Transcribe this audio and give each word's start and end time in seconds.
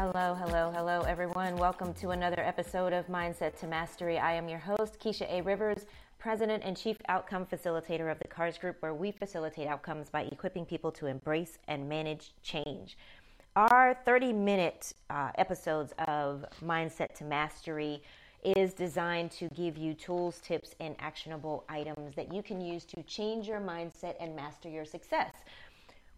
Hello, 0.00 0.32
hello, 0.32 0.70
hello, 0.72 1.00
everyone. 1.00 1.56
Welcome 1.56 1.92
to 1.94 2.10
another 2.10 2.38
episode 2.38 2.92
of 2.92 3.08
Mindset 3.08 3.58
to 3.58 3.66
Mastery. 3.66 4.16
I 4.16 4.32
am 4.32 4.48
your 4.48 4.60
host, 4.60 5.00
Keisha 5.00 5.28
A. 5.28 5.42
Rivers, 5.42 5.86
President 6.20 6.62
and 6.64 6.76
Chief 6.76 6.96
Outcome 7.08 7.44
Facilitator 7.44 8.08
of 8.08 8.20
the 8.20 8.28
KARS 8.28 8.58
Group, 8.58 8.76
where 8.78 8.94
we 8.94 9.10
facilitate 9.10 9.66
outcomes 9.66 10.08
by 10.08 10.22
equipping 10.30 10.64
people 10.64 10.92
to 10.92 11.06
embrace 11.06 11.58
and 11.66 11.88
manage 11.88 12.30
change. 12.44 12.96
Our 13.56 13.98
30 14.04 14.34
minute 14.34 14.92
uh, 15.10 15.32
episodes 15.36 15.92
of 16.06 16.44
Mindset 16.64 17.14
to 17.14 17.24
Mastery 17.24 18.00
is 18.44 18.72
designed 18.72 19.32
to 19.32 19.48
give 19.48 19.76
you 19.76 19.94
tools, 19.94 20.40
tips, 20.40 20.76
and 20.78 20.94
actionable 21.00 21.64
items 21.68 22.14
that 22.14 22.32
you 22.32 22.40
can 22.40 22.60
use 22.60 22.84
to 22.84 23.02
change 23.02 23.48
your 23.48 23.60
mindset 23.60 24.14
and 24.20 24.36
master 24.36 24.68
your 24.68 24.84
success. 24.84 25.32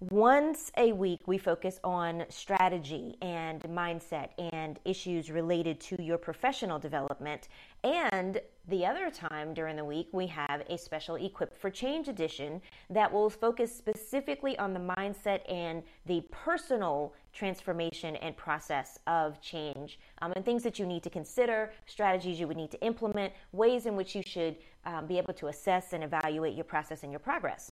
Once 0.09 0.73
a 0.79 0.93
week, 0.93 1.21
we 1.27 1.37
focus 1.37 1.79
on 1.85 2.25
strategy 2.31 3.19
and 3.21 3.61
mindset 3.65 4.31
and 4.51 4.81
issues 4.87 5.31
related 5.31 5.79
to 5.79 6.03
your 6.03 6.17
professional 6.17 6.79
development. 6.79 7.49
And 7.85 8.41
the 8.69 8.87
other 8.87 9.11
time 9.11 9.53
during 9.53 9.77
the 9.77 9.85
week, 9.85 10.09
we 10.13 10.27
have 10.29 10.63
a 10.71 10.79
special 10.79 11.17
Equip 11.17 11.55
for 11.55 11.69
Change 11.69 12.09
edition 12.09 12.63
that 12.89 13.13
will 13.13 13.29
focus 13.29 13.77
specifically 13.77 14.59
on 14.59 14.73
the 14.73 14.81
mindset 14.81 15.41
and 15.53 15.83
the 16.07 16.23
personal 16.31 17.13
transformation 17.35 18.17
and 18.17 18.35
process 18.39 18.99
of 19.07 19.39
change 19.43 19.99
um, 20.23 20.33
and 20.35 20.47
things 20.47 20.63
that 20.63 20.79
you 20.79 20.87
need 20.87 21.03
to 21.03 21.11
consider, 21.11 21.75
strategies 21.85 22.41
you 22.41 22.49
would 22.49 22.57
need 22.57 22.71
to 22.71 22.81
implement, 22.81 23.35
ways 23.53 23.85
in 23.85 23.97
which 23.97 24.15
you 24.15 24.23
should 24.25 24.57
um, 24.87 25.07
be 25.07 25.19
able 25.19 25.35
to 25.35 25.49
assess 25.49 25.93
and 25.93 26.03
evaluate 26.03 26.55
your 26.55 26.65
process 26.65 27.03
and 27.03 27.13
your 27.13 27.21
progress. 27.21 27.71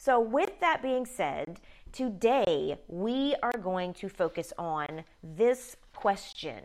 So, 0.00 0.20
with 0.20 0.47
that 0.60 0.82
being 0.82 1.06
said, 1.06 1.60
today 1.92 2.78
we 2.88 3.34
are 3.42 3.58
going 3.60 3.94
to 3.94 4.08
focus 4.08 4.52
on 4.58 5.04
this 5.22 5.76
question 5.94 6.62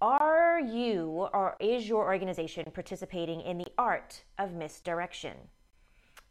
Are 0.00 0.60
you 0.60 1.28
or 1.32 1.56
is 1.60 1.88
your 1.88 2.04
organization 2.04 2.70
participating 2.72 3.40
in 3.40 3.58
the 3.58 3.68
art 3.78 4.24
of 4.38 4.52
misdirection? 4.52 5.36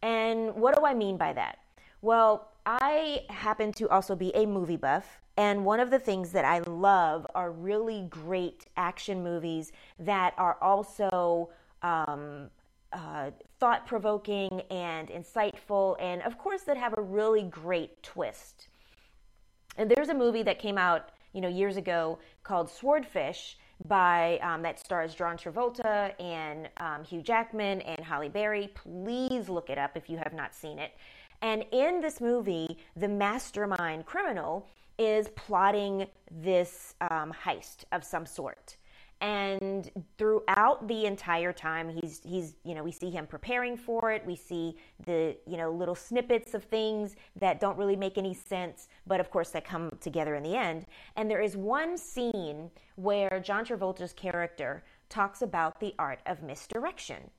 And 0.02 0.56
what 0.56 0.76
do 0.76 0.86
I 0.86 0.94
mean 0.94 1.18
by 1.18 1.34
that? 1.34 1.60
Well, 2.02 2.52
I 2.66 3.24
happen 3.30 3.72
to 3.74 3.90
also 3.90 4.16
be 4.16 4.32
a 4.36 4.46
movie 4.46 4.78
buff, 4.78 5.22
and 5.38 5.66
one 5.66 5.80
of 5.80 5.90
the 5.90 6.00
things 6.00 6.32
that 6.32 6.46
I 6.46 6.60
love 6.60 7.26
are 7.36 7.52
really 7.52 8.06
great 8.10 8.66
action 8.78 9.24
movies 9.24 9.72
that 10.00 10.34
are 10.38 10.58
also 10.62 11.50
um, 11.82 12.50
uh, 12.96 13.32
thought 13.60 13.86
provoking 13.86 14.62
and 14.72 15.10
insightful, 15.10 15.96
and 16.00 16.22
of 16.22 16.38
course, 16.38 16.64
that 16.64 16.78
have 16.78 16.98
a 16.98 17.02
really 17.02 17.44
great 17.44 18.02
twist. 18.02 18.70
And 19.78 19.92
there's 19.92 20.10
a 20.10 20.14
movie 20.14 20.44
that 20.44 20.60
came 20.60 20.78
out, 20.78 21.10
you 21.34 21.42
know, 21.42 21.50
years 21.50 21.76
ago 21.76 22.18
called 22.44 22.70
Swordfish 22.70 23.58
by 23.88 24.40
um, 24.40 24.62
that 24.62 24.80
stars 24.80 25.14
John 25.14 25.38
Travolta 25.38 26.14
and 26.22 26.70
um, 26.78 27.04
Hugh 27.04 27.22
Jackman 27.22 27.82
and 27.82 28.00
Halle 28.00 28.30
Berry. 28.30 28.70
Please 28.74 29.50
look 29.50 29.70
it 29.70 29.78
up 29.78 29.98
if 29.98 30.10
you 30.10 30.18
have 30.18 30.34
not 30.34 30.56
seen 30.56 30.80
it. 30.80 30.94
And 31.42 31.66
in 31.74 32.00
this 32.00 32.22
movie, 32.22 32.78
the 32.96 33.10
mastermind 33.10 34.06
criminal 34.06 34.70
is 34.98 35.28
plotting 35.36 36.08
this 36.32 36.96
um, 37.02 37.34
heist 37.44 37.84
of 37.92 38.06
some 38.06 38.26
sort 38.26 38.78
and 39.22 39.90
throughout 40.18 40.88
the 40.88 41.06
entire 41.06 41.54
time 41.54 41.90
he's 41.90 42.20
he's 42.24 42.56
you 42.64 42.76
know 42.76 42.84
we 42.84 42.92
see 42.92 43.10
him 43.10 43.26
preparing 43.26 43.78
for 43.78 44.12
it. 44.12 44.26
We 44.26 44.36
see 44.36 44.76
the 45.06 45.38
you 45.48 45.58
know 45.58 45.72
little 45.72 45.96
snippets 45.96 46.54
of 46.54 46.64
things 46.64 47.16
that 47.38 47.60
don't 47.60 47.78
really 47.78 47.96
make 47.96 48.18
any 48.18 48.34
sense 48.34 48.90
but 49.08 49.20
of 49.20 49.30
course 49.32 49.52
that 49.52 49.64
come 49.64 49.90
together 50.02 50.36
in 50.36 50.44
the 50.44 50.56
end. 50.56 50.86
And 51.16 51.32
there 51.32 51.42
is 51.42 51.56
one 51.56 51.98
scene 51.98 52.70
where 52.96 53.42
John 53.44 53.66
Travolta's 53.66 54.14
character 54.14 54.84
talks 55.08 55.42
about 55.42 55.80
the 55.80 55.96
art 55.98 56.20
of 56.26 56.44
misdirection. 56.44 57.30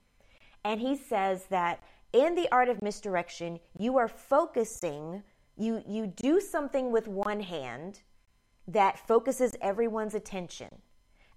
And 0.64 0.80
he 0.80 0.96
says 0.96 1.46
that 1.46 1.82
in 2.12 2.34
the 2.34 2.48
art 2.50 2.68
of 2.70 2.80
misdirection 2.80 3.60
you 3.78 3.98
are 3.98 4.08
focusing 4.08 5.22
you 5.58 5.82
you 5.86 6.06
do 6.06 6.40
something 6.40 6.90
with 6.90 7.06
one 7.06 7.40
hand 7.40 8.00
that 8.66 9.06
focuses 9.06 9.54
everyone's 9.60 10.14
attention 10.14 10.68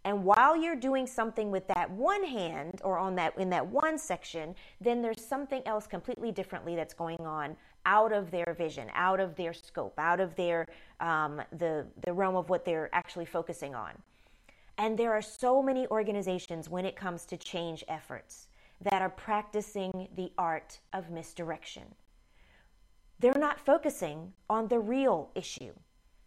and 0.05 0.23
while 0.23 0.55
you're 0.55 0.77
doing 0.77 1.05
something 1.05 1.51
with 1.51 1.67
that 1.67 1.91
one 1.91 2.23
hand 2.23 2.81
or 2.83 2.97
on 2.97 3.15
that 3.15 3.37
in 3.37 3.49
that 3.49 3.67
one 3.67 3.97
section, 3.97 4.55
then 4.79 5.01
there's 5.01 5.23
something 5.23 5.61
else 5.65 5.87
completely 5.87 6.31
differently 6.31 6.75
that's 6.75 6.93
going 6.93 7.19
on 7.19 7.55
out 7.85 8.13
of 8.13 8.31
their 8.31 8.55
vision, 8.57 8.87
out 8.93 9.19
of 9.19 9.35
their 9.35 9.53
scope, 9.53 9.97
out 9.97 10.19
of 10.19 10.35
their 10.35 10.67
um, 10.99 11.41
the 11.57 11.85
the 12.05 12.13
realm 12.13 12.35
of 12.35 12.49
what 12.49 12.63
they're 12.63 12.89
actually 12.93 13.25
focusing 13.25 13.75
on. 13.75 13.91
And 14.77 14.97
there 14.97 15.11
are 15.11 15.21
so 15.21 15.61
many 15.61 15.85
organizations 15.87 16.69
when 16.69 16.85
it 16.85 16.95
comes 16.95 17.25
to 17.25 17.37
change 17.37 17.83
efforts 17.89 18.47
that 18.81 19.01
are 19.01 19.09
practicing 19.09 20.07
the 20.15 20.31
art 20.37 20.79
of 20.93 21.09
misdirection. 21.09 21.83
They're 23.19 23.33
not 23.33 23.59
focusing 23.59 24.31
on 24.49 24.69
the 24.69 24.79
real 24.79 25.31
issue. 25.35 25.73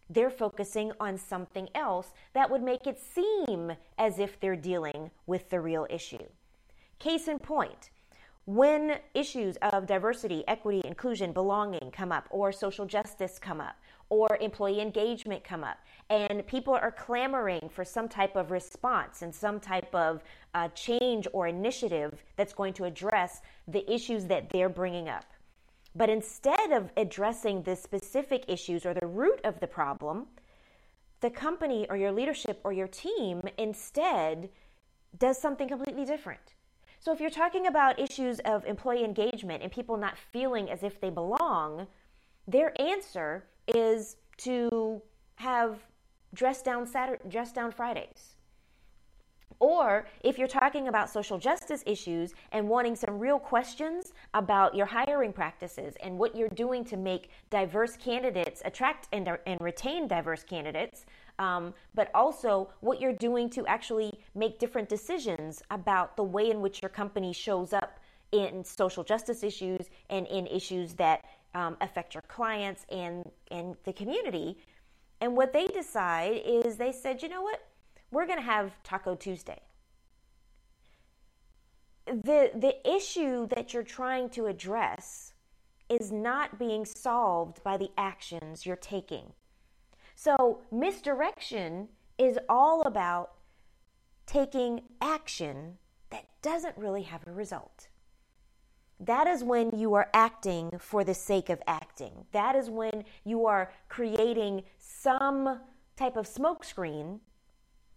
They're 0.09 0.29
focusing 0.29 0.91
on 0.99 1.17
something 1.17 1.69
else 1.75 2.13
that 2.33 2.49
would 2.49 2.61
make 2.61 2.87
it 2.87 2.99
seem 2.99 3.71
as 3.97 4.19
if 4.19 4.39
they're 4.39 4.55
dealing 4.55 5.11
with 5.25 5.49
the 5.49 5.59
real 5.59 5.87
issue. 5.89 6.25
Case 6.99 7.27
in 7.27 7.39
point, 7.39 7.89
when 8.45 8.99
issues 9.13 9.55
of 9.61 9.87
diversity, 9.87 10.43
equity, 10.47 10.81
inclusion, 10.83 11.31
belonging 11.31 11.91
come 11.91 12.11
up, 12.11 12.27
or 12.29 12.51
social 12.51 12.85
justice 12.85 13.39
come 13.39 13.61
up, 13.61 13.75
or 14.09 14.37
employee 14.41 14.81
engagement 14.81 15.43
come 15.43 15.63
up, 15.63 15.77
and 16.09 16.45
people 16.45 16.73
are 16.73 16.91
clamoring 16.91 17.69
for 17.69 17.85
some 17.85 18.09
type 18.09 18.35
of 18.35 18.51
response 18.51 19.21
and 19.21 19.33
some 19.33 19.61
type 19.61 19.93
of 19.95 20.23
uh, 20.53 20.67
change 20.69 21.25
or 21.31 21.47
initiative 21.47 22.21
that's 22.35 22.53
going 22.53 22.73
to 22.73 22.83
address 22.83 23.41
the 23.69 23.89
issues 23.91 24.25
that 24.25 24.49
they're 24.49 24.69
bringing 24.69 25.07
up. 25.07 25.25
But 25.95 26.09
instead 26.09 26.71
of 26.71 26.91
addressing 26.97 27.63
the 27.63 27.75
specific 27.75 28.45
issues 28.47 28.85
or 28.85 28.93
the 28.93 29.05
root 29.05 29.39
of 29.43 29.59
the 29.59 29.67
problem, 29.67 30.27
the 31.21 31.29
company 31.29 31.85
or 31.89 31.97
your 31.97 32.11
leadership 32.11 32.59
or 32.63 32.73
your 32.73 32.87
team 32.87 33.41
instead 33.57 34.49
does 35.17 35.39
something 35.39 35.67
completely 35.67 36.05
different. 36.05 36.55
So 36.99 37.11
if 37.11 37.19
you're 37.19 37.29
talking 37.29 37.67
about 37.67 37.99
issues 37.99 38.39
of 38.39 38.65
employee 38.65 39.03
engagement 39.03 39.61
and 39.61 39.71
people 39.71 39.97
not 39.97 40.17
feeling 40.17 40.69
as 40.69 40.83
if 40.83 40.99
they 40.99 41.09
belong, 41.09 41.87
their 42.47 42.73
answer 42.81 43.45
is 43.67 44.15
to 44.37 45.01
have 45.35 45.79
dress 46.33 46.61
down 46.61 46.87
Saturday, 46.87 47.21
dress 47.29 47.51
down 47.51 47.71
Fridays 47.71 48.35
or 49.59 50.05
if 50.23 50.37
you're 50.37 50.47
talking 50.47 50.89
about 50.89 51.09
social 51.09 51.37
justice 51.37 51.83
issues 51.85 52.33
and 52.51 52.67
wanting 52.67 52.95
some 52.95 53.17
real 53.17 53.39
questions 53.39 54.13
about 54.33 54.75
your 54.75 54.85
hiring 54.85 55.31
practices 55.31 55.95
and 56.03 56.17
what 56.17 56.35
you're 56.35 56.49
doing 56.49 56.83
to 56.85 56.97
make 56.97 57.29
diverse 57.49 57.95
candidates 57.95 58.61
attract 58.65 59.07
and, 59.13 59.29
and 59.45 59.61
retain 59.61 60.07
diverse 60.07 60.43
candidates, 60.43 61.05
um, 61.39 61.73
but 61.95 62.11
also 62.13 62.69
what 62.81 62.99
you're 62.99 63.13
doing 63.13 63.49
to 63.49 63.65
actually 63.67 64.19
make 64.35 64.59
different 64.59 64.89
decisions 64.89 65.61
about 65.71 66.17
the 66.17 66.23
way 66.23 66.51
in 66.51 66.59
which 66.61 66.81
your 66.81 66.89
company 66.89 67.31
shows 67.31 67.73
up 67.73 67.99
in 68.33 68.63
social 68.63 69.03
justice 69.03 69.43
issues 69.43 69.89
and 70.09 70.27
in 70.27 70.47
issues 70.47 70.93
that 70.93 71.23
um, 71.55 71.77
affect 71.81 72.15
your 72.15 72.23
clients 72.23 72.85
and, 72.91 73.23
and 73.51 73.75
the 73.85 73.93
community. 73.93 74.57
And 75.21 75.37
what 75.37 75.53
they 75.53 75.67
decide 75.67 76.41
is 76.45 76.75
they 76.75 76.91
said, 76.91 77.21
you 77.21 77.29
know 77.29 77.43
what? 77.43 77.61
We're 78.13 78.27
going 78.27 78.39
to 78.39 78.45
have 78.45 78.71
Taco 78.83 79.15
Tuesday. 79.15 79.59
The, 82.05 82.51
the 82.55 82.75
issue 82.87 83.47
that 83.47 83.73
you're 83.73 83.83
trying 83.83 84.29
to 84.31 84.45
address 84.45 85.33
is 85.89 86.11
not 86.11 86.59
being 86.59 86.85
solved 86.85 87.63
by 87.63 87.77
the 87.77 87.89
actions 87.97 88.65
you're 88.65 88.75
taking. 88.75 89.33
So, 90.15 90.61
misdirection 90.71 91.89
is 92.17 92.37
all 92.47 92.83
about 92.83 93.31
taking 94.25 94.83
action 95.01 95.77
that 96.11 96.25
doesn't 96.41 96.77
really 96.77 97.03
have 97.03 97.25
a 97.27 97.31
result. 97.31 97.87
That 98.99 99.27
is 99.27 99.43
when 99.43 99.71
you 99.77 99.95
are 99.95 100.09
acting 100.13 100.77
for 100.79 101.03
the 101.03 101.13
sake 101.13 101.49
of 101.49 101.61
acting. 101.67 102.25
That 102.31 102.55
is 102.55 102.69
when 102.69 103.03
you 103.25 103.45
are 103.47 103.71
creating 103.89 104.63
some 104.77 105.59
type 105.97 106.15
of 106.15 106.27
smokescreen 106.27 107.19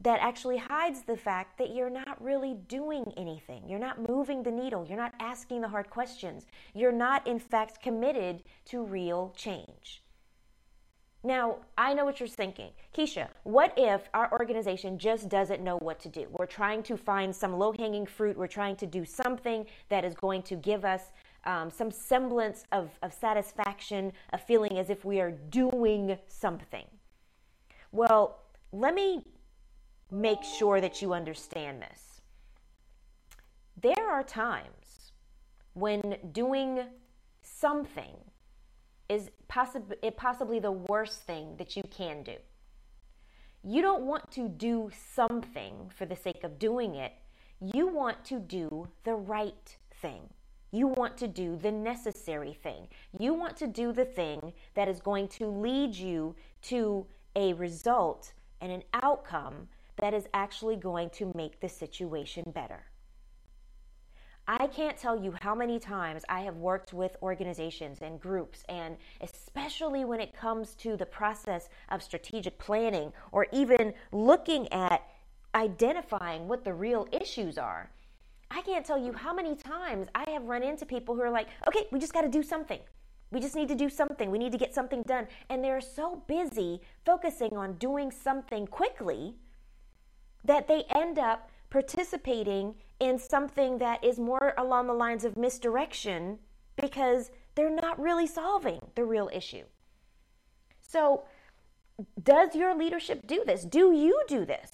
that 0.01 0.21
actually 0.21 0.59
hides 0.59 1.03
the 1.03 1.17
fact 1.17 1.59
that 1.59 1.75
you're 1.75 1.91
not 1.91 2.23
really 2.23 2.55
doing 2.69 3.13
anything. 3.17 3.69
You're 3.69 3.79
not 3.79 4.09
moving 4.09 4.43
the 4.43 4.51
needle. 4.51 4.87
You're 4.87 4.99
not 4.99 5.15
asking 5.21 5.63
the 5.63 5.69
hard 5.69 5.89
questions. 5.91 6.47
You're 6.75 6.93
not, 6.93 7.27
in 7.27 7.39
fact, 7.39 7.83
committed 7.83 8.43
to 8.67 8.85
real 8.85 9.33
change. 9.37 10.03
Now, 11.25 11.57
I 11.77 11.93
know 11.93 12.05
what 12.05 12.21
you're 12.21 12.29
thinking. 12.29 12.71
Keisha, 12.97 13.29
what 13.43 13.73
if 13.77 14.09
our 14.15 14.31
organization 14.31 14.97
just 14.97 15.29
doesn't 15.29 15.61
know 15.61 15.77
what 15.79 15.99
to 16.01 16.09
do? 16.09 16.27
We're 16.31 16.47
trying 16.47 16.85
to 16.85 16.97
find 16.97 17.35
some 17.35 17.59
low 17.59 17.73
hanging 17.73 18.07
fruit. 18.07 18.37
We're 18.37 18.47
trying 18.47 18.77
to 18.77 18.87
do 18.87 19.05
something 19.05 19.67
that 19.89 20.05
is 20.05 20.15
going 20.15 20.43
to 20.43 20.55
give 20.55 20.85
us 20.85 21.11
um, 21.45 21.71
some 21.71 21.91
semblance 21.91 22.65
of, 22.71 22.91
of 23.03 23.13
satisfaction, 23.13 24.13
a 24.33 24.39
feeling 24.39 24.79
as 24.79 24.89
if 24.91 25.05
we 25.05 25.21
are 25.21 25.33
doing 25.33 26.17
something. 26.29 26.85
Well, 27.91 28.39
let 28.73 28.95
me 28.95 29.25
make 30.11 30.43
sure 30.43 30.81
that 30.81 31.03
you 31.03 31.13
understand 31.13 31.83
this. 31.83 32.21
There 33.81 34.11
are 34.11 34.23
times 34.23 35.13
when 35.75 36.17
doing 36.33 36.81
something 37.43 38.17
is 39.09 39.31
possibly 39.49 40.59
the 40.59 40.73
worst 40.73 41.23
thing 41.23 41.57
that 41.59 41.77
you 41.77 41.83
can 41.91 42.23
do. 42.23 42.37
You 43.63 43.83
don't 43.83 44.05
want 44.05 44.31
to 44.33 44.49
do 44.49 44.91
something 45.15 45.91
for 45.95 46.07
the 46.07 46.17
sake 46.17 46.45
of 46.45 46.59
doing 46.59 46.95
it. 46.95 47.13
You 47.61 47.87
want 47.89 48.25
to 48.27 48.39
do 48.39 48.89
the 49.05 49.15
right 49.15 49.77
thing. 50.01 50.29
You 50.73 50.89
want 50.89 51.17
to 51.19 51.29
do 51.29 51.57
the 51.57 51.73
necessary 51.73 52.53
thing. 52.53 52.89
You 53.19 53.35
want 53.35 53.57
to 53.59 53.67
do 53.67 53.93
the 53.93 54.05
thing 54.05 54.53
that 54.75 54.89
is 54.89 55.01
going 55.01 55.29
to 55.29 55.47
lead 55.47 55.95
you 55.95 56.35
to 56.63 57.07
a 57.35 57.53
result 57.55 58.33
and 58.61 58.73
an 58.73 58.83
outcome 58.93 59.69
that 59.99 60.15
is 60.15 60.27
actually 60.35 60.77
going 60.77 61.11
to 61.11 61.33
make 61.35 61.61
the 61.61 61.69
situation 61.69 62.45
better. 62.55 62.85
I 64.49 64.69
can't 64.69 64.97
tell 64.97 65.21
you 65.21 65.35
how 65.41 65.57
many 65.57 65.81
times 65.81 66.23
I 66.29 66.43
have 66.43 66.57
worked 66.57 66.93
with 66.93 67.17
organizations 67.21 67.99
and 68.01 68.21
groups, 68.21 68.63
and 68.69 68.97
especially 69.21 70.05
when 70.05 70.21
it 70.21 70.37
comes 70.37 70.77
to 70.77 70.97
the 70.97 71.07
process 71.07 71.69
of 71.89 72.01
strategic 72.01 72.57
planning 72.57 73.13
or 73.33 73.49
even 73.51 73.93
looking 74.13 74.73
at 74.73 75.03
identifying 75.57 76.47
what 76.47 76.65
the 76.65 76.73
real 76.73 77.09
issues 77.11 77.59
are. 77.59 77.91
I 78.49 78.63
can't 78.63 78.87
tell 78.87 78.99
you 78.99 79.13
how 79.13 79.35
many 79.35 79.57
times 79.57 80.07
I 80.15 80.31
have 80.31 80.45
run 80.45 80.63
into 80.63 80.87
people 80.87 81.17
who 81.17 81.23
are 81.23 81.31
like, 81.31 81.49
okay, 81.67 81.87
we 81.91 81.99
just 81.99 82.13
got 82.13 82.23
to 82.23 82.29
do 82.29 82.45
something. 82.45 82.79
We 83.33 83.41
just 83.41 83.57
need 83.57 83.69
to 83.69 83.75
do 83.75 83.91
something. 83.91 84.31
We 84.31 84.39
need 84.39 84.53
to 84.53 84.59
get 84.59 84.73
something 84.73 85.03
done. 85.03 85.27
And 85.49 85.65
they're 85.65 85.81
so 85.81 86.23
busy 86.29 86.81
focusing 87.05 87.57
on 87.57 87.73
doing 87.75 88.13
something 88.13 88.69
quickly 88.69 89.35
that 90.47 90.69
they 90.69 90.85
end 90.95 91.19
up 91.19 91.51
participating 91.71 92.75
in 93.01 93.19
something 93.19 93.79
that 93.79 94.03
is 94.03 94.19
more 94.19 94.55
along 94.57 94.87
the 94.87 94.95
lines 94.95 95.25
of 95.25 95.37
misdirection 95.37 96.39
because 96.77 97.31
they're 97.55 97.71
not 97.71 97.99
really 98.01 98.27
solving 98.27 98.81
the 98.95 99.05
real 99.05 99.29
issue. 99.33 99.65
So, 100.81 101.25
does 102.23 102.55
your 102.55 102.77
leadership 102.77 103.27
do 103.27 103.43
this? 103.45 103.65
Do 103.65 103.93
you 103.93 104.23
do 104.29 104.45
this? 104.45 104.71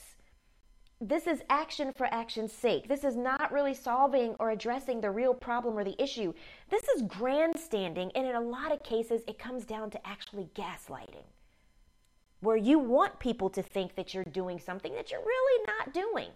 This 1.00 1.26
is 1.26 1.42
action 1.48 1.92
for 1.96 2.06
action's 2.12 2.52
sake. 2.52 2.86
This 2.88 3.02
is 3.02 3.16
not 3.16 3.52
really 3.52 3.74
solving 3.74 4.36
or 4.38 4.50
addressing 4.50 5.00
the 5.00 5.10
real 5.10 5.34
problem 5.34 5.76
or 5.76 5.82
the 5.82 6.00
issue. 6.00 6.32
This 6.70 6.84
is 6.90 7.02
grandstanding, 7.02 8.12
and 8.14 8.26
in 8.26 8.36
a 8.36 8.40
lot 8.40 8.72
of 8.72 8.84
cases, 8.84 9.22
it 9.26 9.38
comes 9.38 9.64
down 9.64 9.90
to 9.90 10.06
actually 10.06 10.48
gaslighting 10.54 11.24
where 12.42 12.56
you 12.56 12.78
want 12.78 13.18
people 13.18 13.48
to 13.48 13.62
think 13.62 13.94
that 13.94 14.12
you're 14.12 14.24
doing 14.24 14.58
something 14.58 14.94
that 14.94 15.10
you're 15.10 15.24
really 15.24 15.66
not 15.66 15.94
doing. 15.94 16.28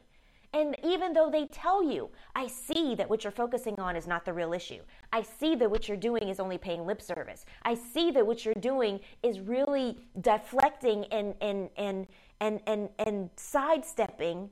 And 0.54 0.76
even 0.84 1.12
though 1.12 1.28
they 1.28 1.46
tell 1.46 1.82
you, 1.82 2.08
I 2.34 2.46
see 2.46 2.94
that 2.94 3.10
what 3.10 3.24
you're 3.24 3.32
focusing 3.32 3.78
on 3.78 3.96
is 3.96 4.06
not 4.06 4.24
the 4.24 4.32
real 4.32 4.52
issue. 4.54 4.80
I 5.12 5.22
see 5.22 5.56
that 5.56 5.70
what 5.70 5.88
you're 5.88 5.96
doing 5.96 6.28
is 6.28 6.40
only 6.40 6.56
paying 6.56 6.86
lip 6.86 7.02
service. 7.02 7.44
I 7.62 7.74
see 7.74 8.10
that 8.12 8.26
what 8.26 8.44
you're 8.44 8.54
doing 8.54 9.00
is 9.22 9.40
really 9.40 9.98
deflecting 10.20 11.04
and 11.06 11.34
and 11.40 11.68
and 11.76 12.06
and 12.40 12.60
and, 12.66 12.88
and 13.00 13.28
sidestepping 13.36 14.48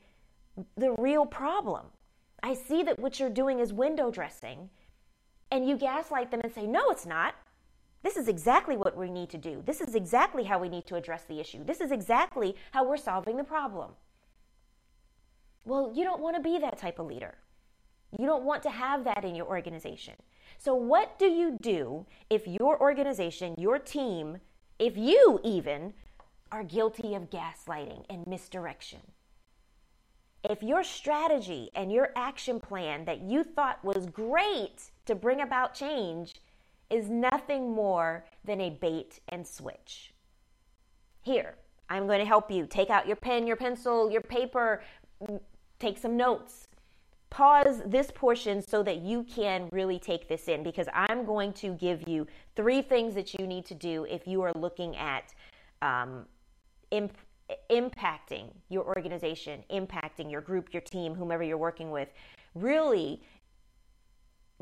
the 0.77 0.93
real 0.99 1.25
problem. 1.25 1.87
I 2.43 2.55
see 2.55 2.83
that 2.83 2.99
what 2.99 3.19
you're 3.19 3.31
doing 3.31 3.61
is 3.61 3.73
window 3.73 4.11
dressing. 4.11 4.69
And 5.51 5.69
you 5.69 5.77
gaslight 5.77 6.31
them 6.31 6.41
and 6.43 6.53
say, 6.53 6.67
No, 6.67 6.91
it's 6.91 7.07
not. 7.07 7.35
This 8.05 8.19
is 8.19 8.29
exactly 8.29 8.77
what 8.77 8.99
we 8.99 9.11
need 9.11 9.31
to 9.31 9.39
do. 9.39 9.63
This 9.65 9.81
is 9.81 9.95
exactly 9.95 10.45
how 10.45 10.59
we 10.59 10.69
need 10.69 10.87
to 10.87 10.95
address 10.95 11.25
the 11.25 11.41
issue. 11.41 11.65
This 11.65 11.81
is 11.81 11.91
exactly 11.91 12.55
how 12.71 12.87
we're 12.87 12.99
solving 12.99 13.39
the 13.39 13.45
problem. 13.45 13.93
Well, 15.65 15.91
you 15.97 16.05
don't 16.05 16.21
want 16.21 16.37
to 16.37 16.43
be 16.43 16.59
that 16.59 16.77
type 16.77 16.99
of 16.99 17.07
leader. 17.07 17.35
You 18.17 18.27
don't 18.27 18.45
want 18.45 18.63
to 18.65 18.71
have 18.71 19.05
that 19.05 19.25
in 19.25 19.35
your 19.35 19.47
organization. 19.47 20.17
So, 20.59 20.75
what 20.75 21.19
do 21.19 21.25
you 21.25 21.57
do 21.63 22.05
if 22.29 22.47
your 22.47 22.79
organization, 22.79 23.55
your 23.57 23.79
team, 23.79 24.37
if 24.79 24.99
you 24.99 25.41
even 25.43 25.95
are 26.53 26.63
guilty 26.63 27.15
of 27.15 27.31
gaslighting 27.31 28.05
and 28.11 28.27
misdirection? 28.27 29.01
If 30.49 30.63
your 30.63 30.85
strategy 30.85 31.71
and 31.75 31.91
your 31.91 32.11
action 32.15 32.61
plan 32.61 33.07
that 33.07 33.23
you 33.23 33.45
thought 33.45 33.83
was 33.83 34.05
great 34.05 34.91
to 35.07 35.15
bring 35.15 35.41
about 35.41 35.73
change 35.73 36.35
is 36.95 37.11
nothing 37.11 37.75
more 37.75 38.25
than 38.45 38.61
a 38.61 38.71
bait 38.71 39.19
and 39.29 39.45
switch. 39.45 40.15
Here, 41.23 41.57
I'm 41.91 42.07
going 42.07 42.21
to 42.21 42.25
help 42.25 42.53
you. 42.53 42.67
Take 42.67 42.89
out 42.89 43.09
your 43.09 43.17
pen, 43.17 43.49
your 43.49 43.57
pencil, 43.57 44.11
your 44.11 44.21
paper, 44.21 44.81
take 45.81 45.99
some 45.99 46.17
notes. 46.17 46.69
Pause 47.31 47.83
this 47.87 48.13
portion 48.15 48.63
so 48.63 48.85
that 48.85 48.99
you 48.99 49.25
can 49.25 49.69
really 49.73 49.99
take 49.99 50.29
this 50.29 50.47
in 50.47 50.63
because 50.63 50.87
I'm 50.95 51.25
going 51.25 51.53
to 51.55 51.75
give 51.75 52.07
you 52.07 52.29
three 52.55 52.81
things 52.81 53.13
that 53.17 53.35
you 53.35 53.45
need 53.45 53.65
to 53.67 53.75
do 53.75 54.07
if 54.09 54.29
you 54.29 54.43
are 54.43 54.53
looking 54.55 54.97
at 54.97 55.35
um, 55.83 56.27
imp- 56.93 57.19
impacting 57.71 58.53
your 58.69 58.85
organization, 58.85 59.65
impacting 59.69 60.31
your 60.31 60.43
group, 60.43 60.73
your 60.73 60.83
team, 60.83 61.13
whomever 61.17 61.43
you're 61.43 61.59
working 61.59 61.91
with, 61.91 62.09
really 62.55 63.21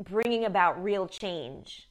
bringing 0.03 0.45
about 0.45 0.83
real 0.83 1.07
change 1.07 1.87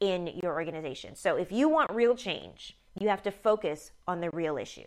in 0.00 0.28
your 0.42 0.54
organization. 0.54 1.14
So 1.16 1.36
if 1.36 1.50
you 1.50 1.68
want 1.68 1.90
real 1.92 2.14
change, 2.14 2.76
you 2.98 3.08
have 3.08 3.22
to 3.22 3.30
focus 3.30 3.92
on 4.06 4.20
the 4.20 4.30
real 4.30 4.56
issue. 4.56 4.86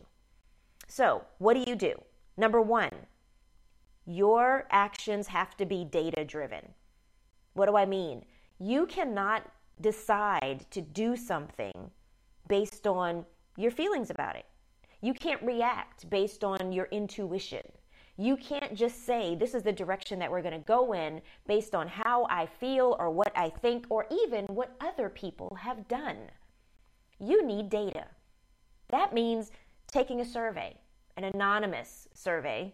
So, 0.88 1.24
what 1.38 1.54
do 1.54 1.64
you 1.68 1.76
do? 1.76 1.94
Number 2.38 2.62
one, 2.62 2.92
your 4.06 4.66
actions 4.72 5.28
have 5.28 5.56
to 5.58 5.66
be 5.66 5.86
data 5.86 6.26
driven. 6.26 6.74
What 7.54 7.68
do 7.68 7.78
I 7.78 7.86
mean? 7.86 8.26
You 8.60 8.88
cannot 8.88 9.44
decide 9.82 10.66
to 10.72 10.82
do 10.82 11.16
something 11.16 11.92
based 12.48 12.88
on 12.88 13.26
your 13.56 13.72
feelings 13.72 14.10
about 14.10 14.36
it. 14.36 14.46
You 15.02 15.14
can't 15.14 15.42
react 15.44 16.10
based 16.10 16.44
on 16.44 16.72
your 16.72 16.88
intuition. 16.92 17.62
You 18.20 18.36
can't 18.36 18.76
just 18.76 19.06
say, 19.06 19.36
this 19.36 19.56
is 19.56 19.64
the 19.64 19.72
direction 19.72 20.20
that 20.20 20.30
we're 20.30 20.42
going 20.42 20.52
to 20.52 20.68
go 20.68 20.92
in 20.92 21.22
based 21.48 21.74
on 21.74 21.88
how 21.88 22.28
I 22.30 22.48
feel 22.48 22.98
or 23.00 23.10
what 23.10 23.32
I 23.34 23.50
think 23.50 23.86
or 23.90 24.08
even 24.12 24.44
what 24.48 24.76
other 24.82 25.08
people 25.08 25.58
have 25.62 25.88
done. 25.88 26.18
You 27.18 27.46
need 27.46 27.70
data. 27.70 28.08
That 28.90 29.14
means 29.14 29.52
taking 29.90 30.20
a 30.20 30.26
survey, 30.26 30.76
an 31.16 31.24
anonymous 31.24 32.10
survey, 32.14 32.74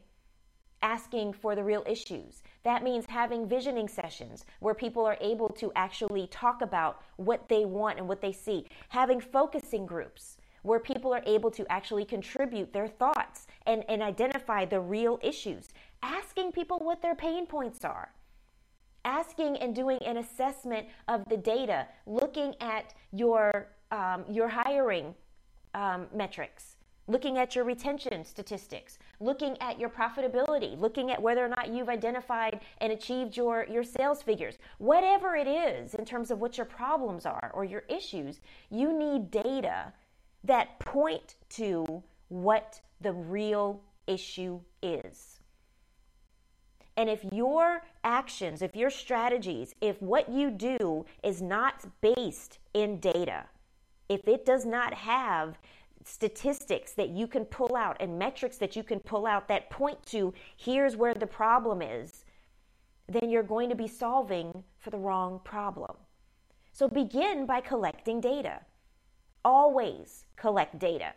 asking 0.81 1.33
for 1.33 1.53
the 1.53 1.63
real 1.63 1.83
issues. 1.85 2.41
That 2.63 2.83
means 2.83 3.05
having 3.05 3.47
visioning 3.47 3.87
sessions 3.87 4.45
where 4.61 4.73
people 4.73 5.05
are 5.05 5.17
able 5.21 5.49
to 5.49 5.71
actually 5.75 6.25
talk 6.25 6.63
about 6.63 7.03
what 7.17 7.49
they 7.49 7.65
want 7.65 7.99
and 7.99 8.07
what 8.07 8.21
they 8.21 8.31
see, 8.31 8.65
having 8.89 9.19
focusing 9.19 9.85
groups 9.85 10.37
where 10.65 10.79
people 10.79 11.13
are 11.13 11.21
able 11.27 11.51
to 11.51 11.71
actually 11.71 12.03
contribute 12.03 12.73
their 12.73 12.87
thoughts 12.87 13.45
and, 13.67 13.83
and 13.87 14.01
identify 14.01 14.65
the 14.65 14.79
real 14.79 15.19
issues, 15.21 15.69
asking 16.01 16.51
people 16.51 16.79
what 16.79 17.01
their 17.01 17.15
pain 17.15 17.45
points 17.45 17.85
are, 17.85 18.11
asking 19.05 19.57
and 19.57 19.75
doing 19.75 19.99
an 20.03 20.17
assessment 20.17 20.87
of 21.07 21.23
the 21.29 21.37
data, 21.37 21.87
looking 22.07 22.55
at 22.59 22.95
your, 23.11 23.67
um, 23.91 24.25
your 24.27 24.47
hiring 24.47 25.13
um, 25.75 26.07
metrics, 26.11 26.77
looking 27.07 27.37
at 27.37 27.55
your 27.55 27.63
retention 27.63 28.25
statistics, 28.25 28.97
looking 29.19 29.55
at 29.61 29.79
your 29.79 29.89
profitability, 29.89 30.79
looking 30.79 31.11
at 31.11 31.21
whether 31.21 31.45
or 31.45 31.49
not 31.49 31.69
you've 31.69 31.89
identified 31.89 32.61
and 32.79 32.91
achieved 32.91 33.37
your, 33.37 33.67
your 33.69 33.83
sales 33.83 34.23
figures. 34.23 34.57
Whatever 34.79 35.35
it 35.35 35.47
is 35.47 35.93
in 35.93 36.05
terms 36.05 36.31
of 36.31 36.39
what 36.39 36.57
your 36.57 36.65
problems 36.65 37.27
are 37.27 37.51
or 37.53 37.63
your 37.63 37.83
issues, 37.87 38.39
you 38.71 38.97
need 38.97 39.29
data 39.29 39.93
that 40.45 40.79
point 40.79 41.35
to 41.49 42.03
what 42.29 42.81
the 43.01 43.11
real 43.11 43.81
issue 44.07 44.59
is. 44.81 45.39
And 46.97 47.09
if 47.09 47.23
your 47.31 47.81
actions, 48.03 48.61
if 48.61 48.75
your 48.75 48.89
strategies, 48.89 49.75
if 49.81 50.01
what 50.01 50.29
you 50.29 50.49
do 50.49 51.05
is 51.23 51.41
not 51.41 51.85
based 52.01 52.59
in 52.73 52.99
data, 52.99 53.45
if 54.07 54.27
it 54.27 54.45
does 54.45 54.65
not 54.65 54.93
have 54.93 55.57
statistics 56.05 56.93
that 56.93 57.09
you 57.09 57.27
can 57.27 57.43
pull 57.45 57.75
out 57.75 57.97
and 57.99 58.17
metrics 58.17 58.57
that 58.57 58.75
you 58.75 58.83
can 58.83 58.99
pull 58.99 59.25
out 59.25 59.47
that 59.47 59.69
point 59.69 60.03
to 60.05 60.33
here's 60.55 60.95
where 60.95 61.15
the 61.15 61.27
problem 61.27 61.81
is, 61.81 62.23
then 63.09 63.29
you're 63.29 63.43
going 63.43 63.69
to 63.69 63.75
be 63.75 63.87
solving 63.87 64.63
for 64.77 64.91
the 64.91 64.97
wrong 64.97 65.41
problem. 65.43 65.97
So 66.71 66.87
begin 66.87 67.45
by 67.45 67.59
collecting 67.61 68.21
data 68.21 68.61
always 69.45 70.25
collect 70.35 70.77
data. 70.79 71.13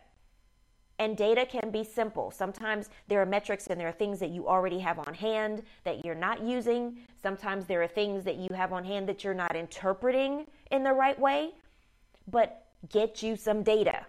And 0.99 1.15
data 1.15 1.45
can 1.45 1.71
be 1.71 1.83
simple. 1.83 2.29
Sometimes 2.29 2.89
there 3.07 3.21
are 3.21 3.25
metrics 3.25 3.67
and 3.67 3.79
there 3.79 3.87
are 3.87 3.93
things 3.93 4.19
that 4.19 4.31
you 4.31 4.47
already 4.47 4.79
have 4.79 4.99
on 4.99 5.13
hand 5.13 5.63
that 5.85 6.05
you're 6.05 6.13
not 6.13 6.43
using. 6.43 6.99
Sometimes 7.21 7.65
there 7.65 7.81
are 7.81 7.87
things 7.87 8.25
that 8.25 8.35
you 8.35 8.49
have 8.53 8.73
on 8.73 8.83
hand 8.83 9.07
that 9.07 9.23
you're 9.23 9.33
not 9.33 9.55
interpreting 9.55 10.45
in 10.71 10.83
the 10.83 10.91
right 10.91 11.17
way. 11.17 11.51
But 12.27 12.67
get 12.89 13.23
you 13.23 13.37
some 13.37 13.63
data. 13.63 14.05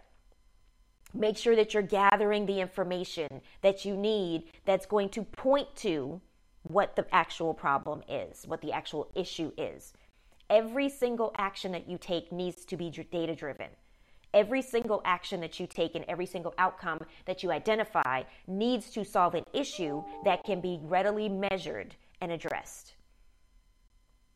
Make 1.15 1.37
sure 1.37 1.57
that 1.57 1.75
you're 1.75 1.83
gathering 1.83 2.47
the 2.47 2.61
information 2.61 3.41
that 3.63 3.85
you 3.85 3.97
need 3.97 4.45
that's 4.65 4.87
going 4.87 5.09
to 5.11 5.23
point 5.23 5.75
to 5.77 6.21
what 6.65 6.97
the 6.97 7.07
actual 7.15 7.55
problem 7.55 8.03
is, 8.09 8.45
what 8.47 8.61
the 8.61 8.73
actual 8.73 9.11
issue 9.15 9.53
is. 9.57 9.93
Every 10.49 10.89
single 10.89 11.33
action 11.39 11.71
that 11.73 11.89
you 11.89 11.99
take 11.99 12.33
needs 12.33 12.65
to 12.67 12.77
be 12.77 12.91
data 12.91 13.37
driven. 13.37 13.69
Every 14.33 14.63
single 14.63 15.03
action 15.05 15.41
that 15.41 15.59
you 15.59 15.67
take 15.67 15.95
and 15.95 16.05
every 16.09 16.27
single 16.27 16.55
outcome 16.59 17.01
that 17.25 17.43
you 17.43 17.51
identify 17.51 18.23
needs 18.47 18.91
to 18.91 19.05
solve 19.05 19.35
an 19.35 19.45
issue 19.53 20.03
that 20.25 20.45
can 20.45 20.61
be 20.61 20.79
readily 20.83 21.29
measured 21.29 21.97
and 22.21 22.31
addressed. 22.31 22.95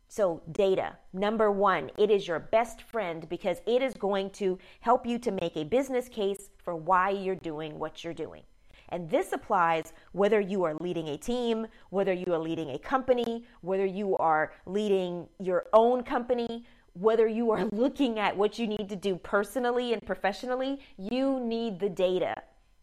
So, 0.09 0.43
data, 0.53 0.97
number 1.13 1.51
one, 1.51 1.91
it 1.99 2.11
is 2.11 2.29
your 2.29 2.39
best 2.39 2.83
friend 2.83 3.29
because 3.29 3.61
it 3.67 3.83
is 3.83 3.95
going 3.95 4.31
to 4.31 4.59
help 4.81 5.07
you 5.07 5.19
to 5.19 5.33
make 5.33 5.57
a 5.57 5.65
business 5.65 6.09
case 6.09 6.51
for 6.63 6.77
why 6.77 7.11
you're 7.11 7.35
doing 7.35 7.79
what 7.79 8.05
you're 8.05 8.15
doing. 8.15 8.43
And 8.91 9.11
this 9.11 9.33
applies 9.33 9.93
whether 10.13 10.41
you 10.41 10.63
are 10.65 10.75
leading 10.75 11.09
a 11.09 11.17
team, 11.17 11.67
whether 11.91 12.13
you 12.13 12.33
are 12.33 12.39
leading 12.39 12.71
a 12.71 12.79
company, 12.79 13.45
whether 13.63 13.87
you 13.87 14.17
are 14.19 14.53
leading 14.67 15.27
your 15.41 15.67
own 15.73 16.03
company, 16.03 16.65
whether 16.95 17.27
you 17.27 17.51
are 17.51 17.65
looking 17.73 18.19
at 18.19 18.37
what 18.37 18.59
you 18.59 18.67
need 18.67 18.89
to 18.89 18.97
do 18.97 19.17
personally 19.17 19.93
and 19.93 20.05
professionally, 20.05 20.81
you 20.99 21.41
need 21.41 21.79
the 21.79 21.91
data 21.91 22.35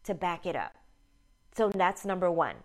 to 0.03 0.13
back 0.13 0.45
it 0.45 0.55
up. 0.55 0.75
So 1.55 1.69
that's 1.69 2.05
number 2.05 2.31
one. 2.31 2.55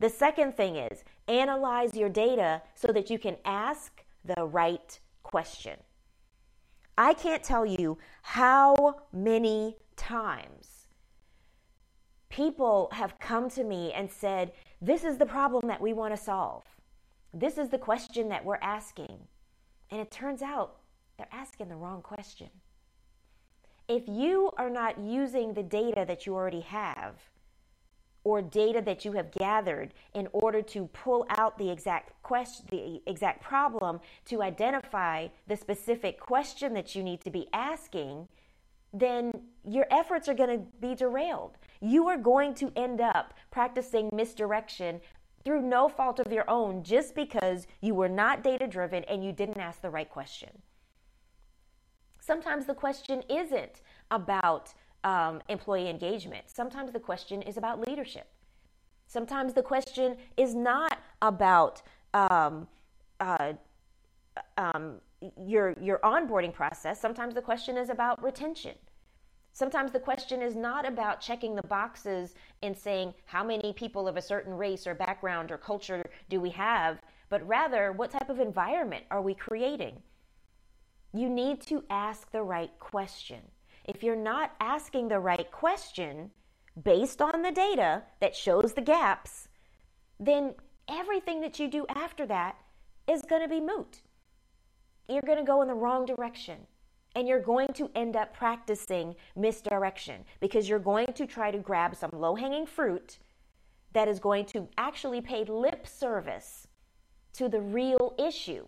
The 0.00 0.08
second 0.08 0.56
thing 0.56 0.76
is 0.76 1.04
analyze 1.28 1.94
your 1.94 2.08
data 2.08 2.62
so 2.74 2.92
that 2.92 3.10
you 3.10 3.18
can 3.18 3.36
ask 3.44 4.04
the 4.24 4.44
right 4.44 4.98
question. 5.22 5.78
I 6.96 7.14
can't 7.14 7.42
tell 7.42 7.66
you 7.66 7.98
how 8.22 9.00
many 9.12 9.76
times 9.96 10.86
people 12.28 12.88
have 12.92 13.18
come 13.18 13.48
to 13.50 13.64
me 13.64 13.92
and 13.92 14.10
said, 14.10 14.52
This 14.80 15.04
is 15.04 15.18
the 15.18 15.26
problem 15.26 15.68
that 15.68 15.80
we 15.80 15.92
want 15.92 16.16
to 16.16 16.22
solve. 16.22 16.64
This 17.32 17.58
is 17.58 17.68
the 17.68 17.78
question 17.78 18.28
that 18.28 18.44
we're 18.44 18.58
asking. 18.62 19.18
And 19.90 20.00
it 20.00 20.10
turns 20.10 20.42
out 20.42 20.76
they're 21.16 21.28
asking 21.32 21.68
the 21.68 21.76
wrong 21.76 22.02
question. 22.02 22.48
If 23.88 24.08
you 24.08 24.50
are 24.56 24.70
not 24.70 24.98
using 24.98 25.54
the 25.54 25.62
data 25.62 26.04
that 26.06 26.26
you 26.26 26.34
already 26.34 26.62
have, 26.62 27.16
or 28.24 28.40
data 28.40 28.82
that 28.84 29.04
you 29.04 29.12
have 29.12 29.30
gathered 29.30 29.92
in 30.14 30.26
order 30.32 30.62
to 30.62 30.86
pull 30.88 31.26
out 31.28 31.56
the 31.58 31.70
exact 31.70 32.10
question 32.22 32.66
the 32.70 33.00
exact 33.06 33.42
problem 33.42 34.00
to 34.24 34.42
identify 34.42 35.28
the 35.46 35.56
specific 35.56 36.18
question 36.18 36.72
that 36.74 36.94
you 36.94 37.02
need 37.02 37.20
to 37.20 37.30
be 37.30 37.46
asking 37.52 38.26
then 38.92 39.32
your 39.68 39.86
efforts 39.90 40.28
are 40.28 40.34
going 40.34 40.58
to 40.58 40.64
be 40.80 40.94
derailed 40.94 41.58
you 41.80 42.08
are 42.08 42.16
going 42.16 42.54
to 42.54 42.72
end 42.76 43.00
up 43.00 43.34
practicing 43.50 44.08
misdirection 44.12 45.00
through 45.44 45.62
no 45.62 45.88
fault 45.88 46.18
of 46.20 46.32
your 46.32 46.48
own 46.48 46.82
just 46.82 47.14
because 47.14 47.66
you 47.80 47.94
were 47.94 48.08
not 48.08 48.42
data 48.42 48.66
driven 48.66 49.04
and 49.04 49.24
you 49.24 49.32
didn't 49.32 49.58
ask 49.58 49.80
the 49.82 49.90
right 49.90 50.10
question 50.10 50.50
sometimes 52.24 52.66
the 52.66 52.74
question 52.74 53.22
isn't 53.28 53.82
about 54.10 54.72
um, 55.04 55.42
employee 55.48 55.88
engagement. 55.88 56.44
Sometimes 56.46 56.92
the 56.92 57.00
question 57.00 57.42
is 57.42 57.56
about 57.56 57.86
leadership. 57.86 58.26
Sometimes 59.06 59.52
the 59.52 59.62
question 59.62 60.16
is 60.36 60.54
not 60.54 60.98
about 61.20 61.82
um, 62.14 62.66
uh, 63.20 63.52
um, 64.56 64.94
your 65.36 65.74
your 65.80 65.98
onboarding 65.98 66.52
process. 66.52 67.00
Sometimes 67.00 67.34
the 67.34 67.42
question 67.42 67.76
is 67.76 67.90
about 67.90 68.22
retention. 68.22 68.74
Sometimes 69.54 69.92
the 69.92 70.00
question 70.00 70.42
is 70.42 70.56
not 70.56 70.84
about 70.84 71.20
checking 71.20 71.54
the 71.54 71.62
boxes 71.68 72.34
and 72.64 72.76
saying 72.76 73.14
how 73.24 73.44
many 73.44 73.72
people 73.72 74.08
of 74.08 74.16
a 74.16 74.22
certain 74.22 74.52
race 74.52 74.84
or 74.84 74.96
background 74.96 75.52
or 75.52 75.58
culture 75.58 76.10
do 76.28 76.40
we 76.40 76.50
have, 76.50 77.00
but 77.28 77.46
rather 77.46 77.92
what 77.92 78.10
type 78.10 78.28
of 78.28 78.40
environment 78.40 79.04
are 79.12 79.22
we 79.22 79.32
creating? 79.32 80.02
You 81.12 81.28
need 81.28 81.60
to 81.68 81.84
ask 81.88 82.32
the 82.32 82.42
right 82.42 82.72
question. 82.80 83.42
If 83.84 84.02
you're 84.02 84.16
not 84.16 84.56
asking 84.58 85.06
the 85.06 85.20
right 85.20 85.48
question 85.52 86.32
based 86.82 87.22
on 87.22 87.42
the 87.42 87.52
data 87.52 88.02
that 88.18 88.34
shows 88.34 88.72
the 88.72 88.82
gaps, 88.82 89.46
then 90.18 90.54
everything 90.88 91.40
that 91.42 91.60
you 91.60 91.68
do 91.68 91.86
after 91.94 92.26
that 92.26 92.56
is 93.06 93.22
going 93.22 93.42
to 93.42 93.48
be 93.48 93.60
moot. 93.60 94.02
You're 95.08 95.22
going 95.22 95.38
to 95.38 95.44
go 95.44 95.62
in 95.62 95.68
the 95.68 95.74
wrong 95.74 96.06
direction. 96.06 96.66
And 97.14 97.28
you're 97.28 97.40
going 97.40 97.72
to 97.74 97.90
end 97.94 98.16
up 98.16 98.34
practicing 98.34 99.14
misdirection 99.36 100.24
because 100.40 100.68
you're 100.68 100.78
going 100.78 101.12
to 101.14 101.26
try 101.26 101.50
to 101.50 101.58
grab 101.58 101.94
some 101.94 102.10
low 102.12 102.34
hanging 102.34 102.66
fruit 102.66 103.18
that 103.92 104.08
is 104.08 104.18
going 104.18 104.44
to 104.46 104.68
actually 104.76 105.20
pay 105.20 105.44
lip 105.44 105.86
service 105.86 106.66
to 107.34 107.48
the 107.48 107.60
real 107.60 108.14
issue. 108.18 108.66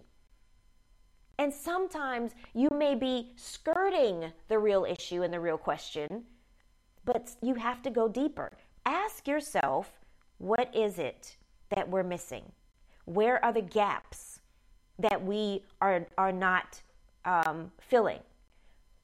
And 1.38 1.52
sometimes 1.52 2.32
you 2.54 2.68
may 2.72 2.94
be 2.94 3.32
skirting 3.36 4.32
the 4.48 4.58
real 4.58 4.84
issue 4.84 5.22
and 5.22 5.32
the 5.32 5.40
real 5.40 5.58
question, 5.58 6.24
but 7.04 7.30
you 7.42 7.54
have 7.54 7.82
to 7.82 7.90
go 7.90 8.08
deeper. 8.08 8.50
Ask 8.86 9.28
yourself, 9.28 9.92
what 10.38 10.74
is 10.74 10.98
it 10.98 11.36
that 11.70 11.88
we're 11.88 12.02
missing? 12.02 12.44
Where 13.04 13.44
are 13.44 13.52
the 13.52 13.62
gaps 13.62 14.40
that 14.98 15.22
we 15.22 15.62
are, 15.82 16.06
are 16.16 16.32
not 16.32 16.80
um, 17.24 17.70
filling? 17.78 18.20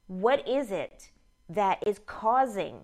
What 0.07 0.47
is 0.47 0.71
it 0.71 1.11
that 1.49 1.85
is 1.87 1.99
causing 2.05 2.75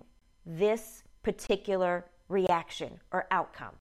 this 0.46 1.02
particular 1.22 2.06
reaction 2.28 3.00
or 3.12 3.26
outcome? 3.30 3.74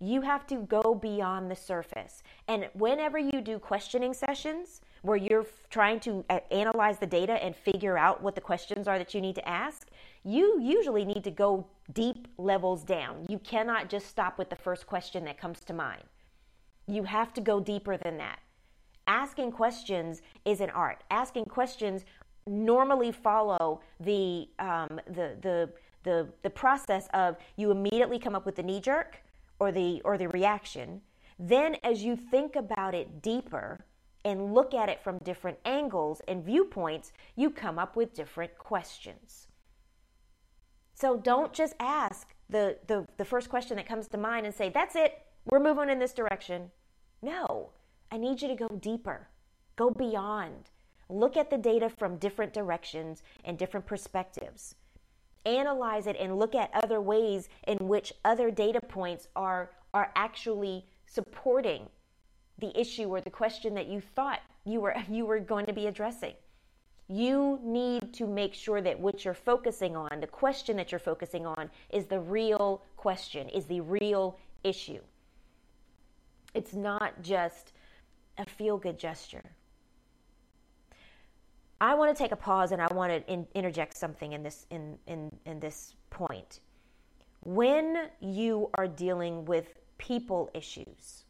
You 0.00 0.20
have 0.20 0.46
to 0.48 0.56
go 0.56 0.94
beyond 0.94 1.50
the 1.50 1.56
surface. 1.56 2.22
And 2.46 2.68
whenever 2.74 3.18
you 3.18 3.40
do 3.40 3.58
questioning 3.58 4.12
sessions 4.12 4.80
where 5.02 5.16
you're 5.16 5.46
trying 5.70 6.00
to 6.00 6.24
uh, 6.30 6.40
analyze 6.50 6.98
the 6.98 7.06
data 7.06 7.32
and 7.42 7.54
figure 7.54 7.96
out 7.96 8.22
what 8.22 8.34
the 8.34 8.40
questions 8.40 8.86
are 8.86 8.98
that 8.98 9.14
you 9.14 9.20
need 9.20 9.34
to 9.36 9.48
ask, 9.48 9.88
you 10.24 10.60
usually 10.60 11.04
need 11.04 11.24
to 11.24 11.30
go 11.30 11.66
deep 11.92 12.28
levels 12.38 12.84
down. 12.84 13.24
You 13.28 13.38
cannot 13.38 13.88
just 13.88 14.06
stop 14.08 14.38
with 14.38 14.50
the 14.50 14.56
first 14.56 14.86
question 14.86 15.24
that 15.24 15.38
comes 15.38 15.60
to 15.64 15.72
mind. 15.72 16.02
You 16.86 17.04
have 17.04 17.32
to 17.34 17.40
go 17.40 17.60
deeper 17.60 17.96
than 17.96 18.18
that. 18.18 18.40
Asking 19.06 19.52
questions 19.52 20.22
is 20.44 20.60
an 20.60 20.70
art. 20.70 21.04
Asking 21.10 21.44
questions 21.44 22.04
normally 22.46 23.12
follow 23.12 23.80
the 24.00 24.48
um, 24.58 25.00
the 25.06 25.36
the 25.40 25.70
the 26.02 26.28
the 26.42 26.50
process 26.50 27.08
of 27.14 27.36
you 27.56 27.70
immediately 27.70 28.18
come 28.18 28.34
up 28.34 28.46
with 28.46 28.56
the 28.56 28.62
knee 28.62 28.80
jerk 28.80 29.22
or 29.58 29.72
the 29.72 30.00
or 30.04 30.16
the 30.18 30.28
reaction. 30.28 31.00
Then 31.38 31.76
as 31.82 32.02
you 32.02 32.16
think 32.16 32.56
about 32.56 32.94
it 32.94 33.22
deeper 33.22 33.84
and 34.24 34.54
look 34.54 34.72
at 34.72 34.88
it 34.88 35.02
from 35.02 35.18
different 35.18 35.58
angles 35.64 36.22
and 36.28 36.44
viewpoints 36.44 37.12
you 37.36 37.50
come 37.50 37.78
up 37.78 37.96
with 37.96 38.14
different 38.14 38.56
questions. 38.56 39.48
So 40.94 41.16
don't 41.16 41.52
just 41.52 41.74
ask 41.80 42.34
the, 42.48 42.78
the, 42.86 43.06
the 43.16 43.24
first 43.24 43.48
question 43.48 43.76
that 43.76 43.86
comes 43.86 44.06
to 44.08 44.18
mind 44.18 44.46
and 44.46 44.54
say 44.54 44.68
that's 44.68 44.94
it. 44.94 45.20
We're 45.44 45.60
moving 45.60 45.90
in 45.90 45.98
this 45.98 46.14
direction. 46.14 46.70
No 47.20 47.70
i 48.10 48.16
need 48.16 48.40
you 48.40 48.48
to 48.48 48.54
go 48.54 48.68
deeper 48.80 49.28
go 49.76 49.90
beyond 49.90 50.70
look 51.08 51.36
at 51.36 51.50
the 51.50 51.58
data 51.58 51.88
from 51.88 52.16
different 52.16 52.52
directions 52.52 53.22
and 53.44 53.58
different 53.58 53.86
perspectives 53.86 54.74
analyze 55.46 56.06
it 56.06 56.16
and 56.18 56.38
look 56.38 56.54
at 56.54 56.70
other 56.72 57.00
ways 57.00 57.48
in 57.66 57.76
which 57.88 58.12
other 58.24 58.50
data 58.50 58.80
points 58.80 59.28
are 59.36 59.70
are 59.92 60.10
actually 60.16 60.84
supporting 61.06 61.88
the 62.58 62.78
issue 62.78 63.04
or 63.04 63.20
the 63.20 63.30
question 63.30 63.74
that 63.74 63.86
you 63.86 64.00
thought 64.00 64.40
you 64.64 64.80
were 64.80 64.94
you 65.10 65.26
were 65.26 65.40
going 65.40 65.66
to 65.66 65.72
be 65.72 65.86
addressing. 65.86 66.34
You 67.06 67.60
need 67.62 68.14
to 68.14 68.26
make 68.26 68.54
sure 68.54 68.80
that 68.80 68.98
what 68.98 69.26
you're 69.26 69.34
focusing 69.34 69.94
on, 69.94 70.20
the 70.20 70.26
question 70.26 70.74
that 70.78 70.90
you're 70.90 70.98
focusing 70.98 71.44
on 71.44 71.70
is 71.90 72.06
the 72.06 72.18
real 72.18 72.82
question, 72.96 73.50
is 73.50 73.66
the 73.66 73.82
real 73.82 74.38
issue. 74.62 75.00
It's 76.54 76.72
not 76.72 77.20
just 77.20 77.73
a 78.38 78.44
feel 78.44 78.76
good 78.78 78.98
gesture. 78.98 79.44
I 81.80 81.94
want 81.94 82.16
to 82.16 82.22
take 82.22 82.32
a 82.32 82.36
pause 82.36 82.72
and 82.72 82.80
I 82.80 82.92
want 82.94 83.12
to 83.12 83.32
in, 83.32 83.46
interject 83.54 83.96
something 83.96 84.32
in 84.32 84.42
this 84.42 84.66
in, 84.70 84.98
in, 85.06 85.30
in 85.44 85.60
this 85.60 85.94
point. 86.10 86.60
When 87.44 88.08
you 88.20 88.70
are 88.78 88.86
dealing 88.86 89.44
with 89.44 89.80
people 89.98 90.50
issues, 90.54 91.24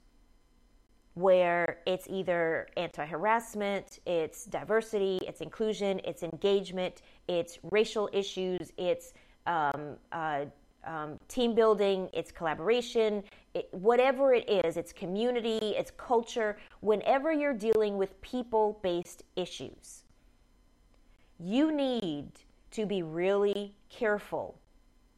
where 1.14 1.78
it's 1.86 2.06
either 2.08 2.68
anti 2.76 3.06
harassment, 3.06 4.00
it's 4.06 4.44
diversity, 4.44 5.18
it's 5.26 5.40
inclusion, 5.40 6.00
it's 6.04 6.22
engagement, 6.22 7.02
it's 7.28 7.58
racial 7.70 8.08
issues, 8.12 8.72
it's 8.76 9.12
um, 9.46 9.96
uh, 10.12 10.44
um, 10.84 11.18
team 11.28 11.54
building, 11.54 12.10
it's 12.12 12.30
collaboration, 12.30 13.22
it, 13.54 13.68
whatever 13.72 14.34
it 14.34 14.48
is, 14.50 14.76
it's 14.76 14.92
community, 14.92 15.74
it's 15.76 15.92
culture, 15.96 16.56
whenever 16.80 17.32
you're 17.32 17.54
dealing 17.54 17.96
with 17.96 18.20
people 18.20 18.78
based 18.82 19.22
issues 19.36 20.04
you 21.38 21.72
need 21.72 22.30
to 22.70 22.86
be 22.86 23.02
really 23.02 23.74
careful 23.90 24.58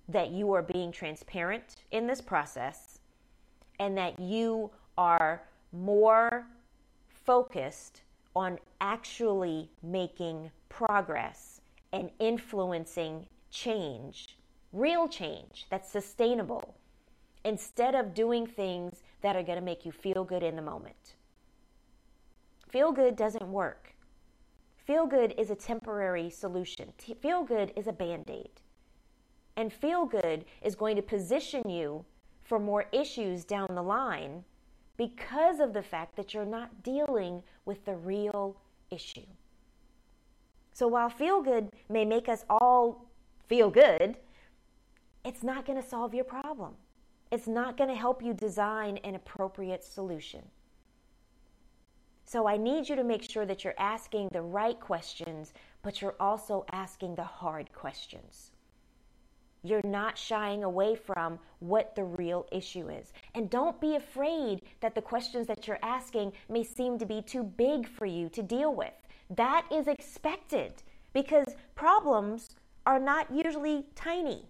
that 0.09 0.31
you 0.31 0.52
are 0.52 0.62
being 0.62 0.93
transparent 0.93 1.76
in 1.90 2.07
this 2.07 2.21
process 2.21 3.00
and 3.78 3.97
that 3.97 4.19
you 4.19 4.71
are 4.97 5.43
more 5.73 6.47
focused 7.09 8.02
on 8.35 8.59
actually 8.81 9.71
making 9.83 10.50
progress 10.69 11.61
and 11.93 12.11
influencing 12.19 13.26
change, 13.50 14.37
real 14.73 15.09
change 15.09 15.66
that's 15.71 15.90
sustainable, 15.90 16.75
instead 17.47 17.95
of 17.95 18.12
doing 18.12 18.45
things 18.45 19.05
that 19.23 19.37
are 19.37 19.43
going 19.43 19.59
to 19.59 19.65
make 19.65 19.87
you 19.87 19.93
feel 19.93 20.25
good 20.25 20.43
in 20.43 20.57
the 20.57 20.62
moment. 20.62 21.15
Feel 22.69 22.91
good 22.91 23.15
doesn't 23.15 23.53
work. 23.53 23.95
Feel 24.85 25.07
good 25.07 25.33
is 25.38 25.50
a 25.50 25.55
temporary 25.55 26.29
solution. 26.29 26.93
Feel 27.23 27.45
good 27.45 27.73
is 27.76 27.87
a 27.87 27.93
band 27.93 28.29
aid. 28.29 28.50
And 29.57 29.73
feel 29.73 30.07
good 30.07 30.45
is 30.61 30.75
going 30.75 30.97
to 30.97 31.03
position 31.03 31.71
you 31.71 32.05
for 32.43 32.59
more 32.59 32.87
issues 32.93 33.45
down 33.45 33.69
the 33.71 33.83
line 33.83 34.45
because 34.97 35.61
of 35.61 35.73
the 35.73 35.83
fact 35.83 36.17
that 36.17 36.35
you're 36.35 36.45
not 36.45 36.83
dealing 36.83 37.43
with 37.65 37.85
the 37.85 37.95
real 37.95 38.57
issue. 38.91 39.26
So 40.73 40.88
while 40.88 41.09
feel 41.09 41.43
good 41.43 41.71
may 41.88 42.05
make 42.05 42.29
us 42.29 42.45
all 42.50 43.07
feel 43.49 43.71
good, 43.71 44.17
it's 45.25 45.45
not 45.45 45.65
going 45.65 45.81
to 45.81 45.88
solve 45.88 46.12
your 46.12 46.25
problem. 46.25 46.75
It's 47.30 47.49
not 47.49 47.76
going 47.76 47.90
to 47.90 47.97
help 47.97 48.23
you 48.23 48.33
design 48.35 48.99
an 48.99 49.14
appropriate 49.14 49.85
solution. 49.85 50.42
So 52.25 52.49
I 52.49 52.56
need 52.56 52.88
you 52.88 52.97
to 52.97 53.04
make 53.04 53.23
sure 53.23 53.47
that 53.47 53.62
you're 53.62 53.75
asking 53.78 54.30
the 54.33 54.42
right 54.42 54.78
questions, 54.78 55.52
but 55.83 56.00
you're 56.02 56.16
also 56.18 56.64
asking 56.73 57.14
the 57.14 57.25
hard 57.25 57.73
questions. 57.73 58.50
You're 59.62 59.80
not 59.85 60.18
shying 60.18 60.62
away 60.62 60.95
from 60.95 61.38
what 61.59 61.95
the 61.95 62.04
real 62.04 62.47
issue 62.52 62.88
is. 62.88 63.12
And 63.35 63.50
don't 63.50 63.80
be 63.80 63.97
afraid 63.97 64.62
that 64.80 64.95
the 64.95 65.02
questions 65.02 65.47
that 65.49 65.66
you're 65.66 65.78
asking 65.83 66.33
may 66.49 66.62
seem 66.62 66.99
to 66.99 67.06
be 67.06 67.23
too 67.23 67.42
big 67.42 67.88
for 67.88 68.06
you 68.06 68.28
to 68.30 68.42
deal 68.42 68.75
with. 68.75 68.95
That 69.30 69.66
is 69.73 69.88
expected 69.88 70.83
because 71.12 71.47
problems 71.75 72.54
are 72.87 73.00
not 73.00 73.33
usually 73.33 73.87
tiny. 73.97 74.45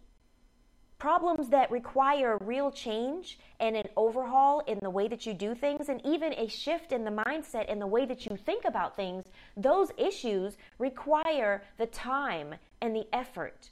Problems 0.99 1.51
that 1.51 1.71
require 1.71 2.39
real 2.41 2.71
change 2.71 3.39
and 3.61 3.77
an 3.77 3.87
overhaul 3.97 4.61
in 4.61 4.79
the 4.81 4.89
way 4.89 5.09
that 5.09 5.27
you 5.27 5.35
do 5.35 5.55
things, 5.55 5.91
and 5.91 6.01
even 6.07 6.33
a 6.33 6.49
shift 6.49 6.91
in 6.91 7.05
the 7.05 7.11
mindset 7.11 7.71
and 7.71 7.81
the 7.81 7.87
way 7.87 8.07
that 8.07 8.25
you 8.25 8.37
think 8.37 8.65
about 8.65 8.97
things, 8.97 9.27
those 9.59 9.91
issues 9.99 10.57
require 10.79 11.63
the 11.77 11.87
time 11.87 12.55
and 12.81 12.97
the 12.97 13.07
effort 13.13 13.71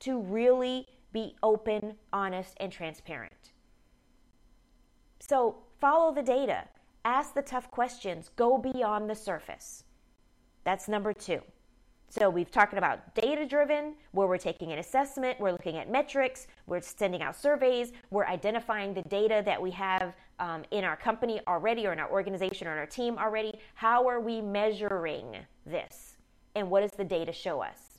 to 0.00 0.20
really 0.20 0.86
be 1.12 1.34
open, 1.42 1.94
honest, 2.12 2.54
and 2.60 2.70
transparent. 2.70 3.52
So 5.20 5.56
follow 5.80 6.12
the 6.14 6.22
data, 6.22 6.64
ask 7.04 7.34
the 7.34 7.42
tough 7.42 7.70
questions, 7.70 8.30
go 8.36 8.58
beyond 8.58 9.08
the 9.08 9.14
surface. 9.14 9.84
That's 10.64 10.86
number 10.86 11.14
two. 11.14 11.40
So 12.10 12.30
we've 12.30 12.50
talked 12.50 12.72
about 12.72 13.14
data 13.14 13.44
driven, 13.46 13.94
where 14.12 14.26
we're 14.26 14.38
taking 14.38 14.72
an 14.72 14.78
assessment, 14.78 15.38
we're 15.38 15.52
looking 15.52 15.76
at 15.76 15.90
metrics, 15.90 16.46
we're 16.66 16.80
sending 16.80 17.20
out 17.20 17.36
surveys, 17.36 17.92
we're 18.10 18.24
identifying 18.26 18.94
the 18.94 19.02
data 19.02 19.42
that 19.44 19.60
we 19.60 19.70
have 19.72 20.14
um, 20.38 20.64
in 20.70 20.84
our 20.84 20.96
company 20.96 21.40
already, 21.46 21.86
or 21.86 21.92
in 21.92 21.98
our 21.98 22.10
organization, 22.10 22.66
or 22.66 22.72
in 22.72 22.78
our 22.78 22.86
team 22.86 23.18
already. 23.18 23.58
How 23.74 24.08
are 24.08 24.20
we 24.20 24.40
measuring 24.40 25.36
this? 25.66 26.16
And 26.54 26.70
what 26.70 26.80
does 26.80 26.92
the 26.92 27.04
data 27.04 27.32
show 27.32 27.60
us? 27.60 27.98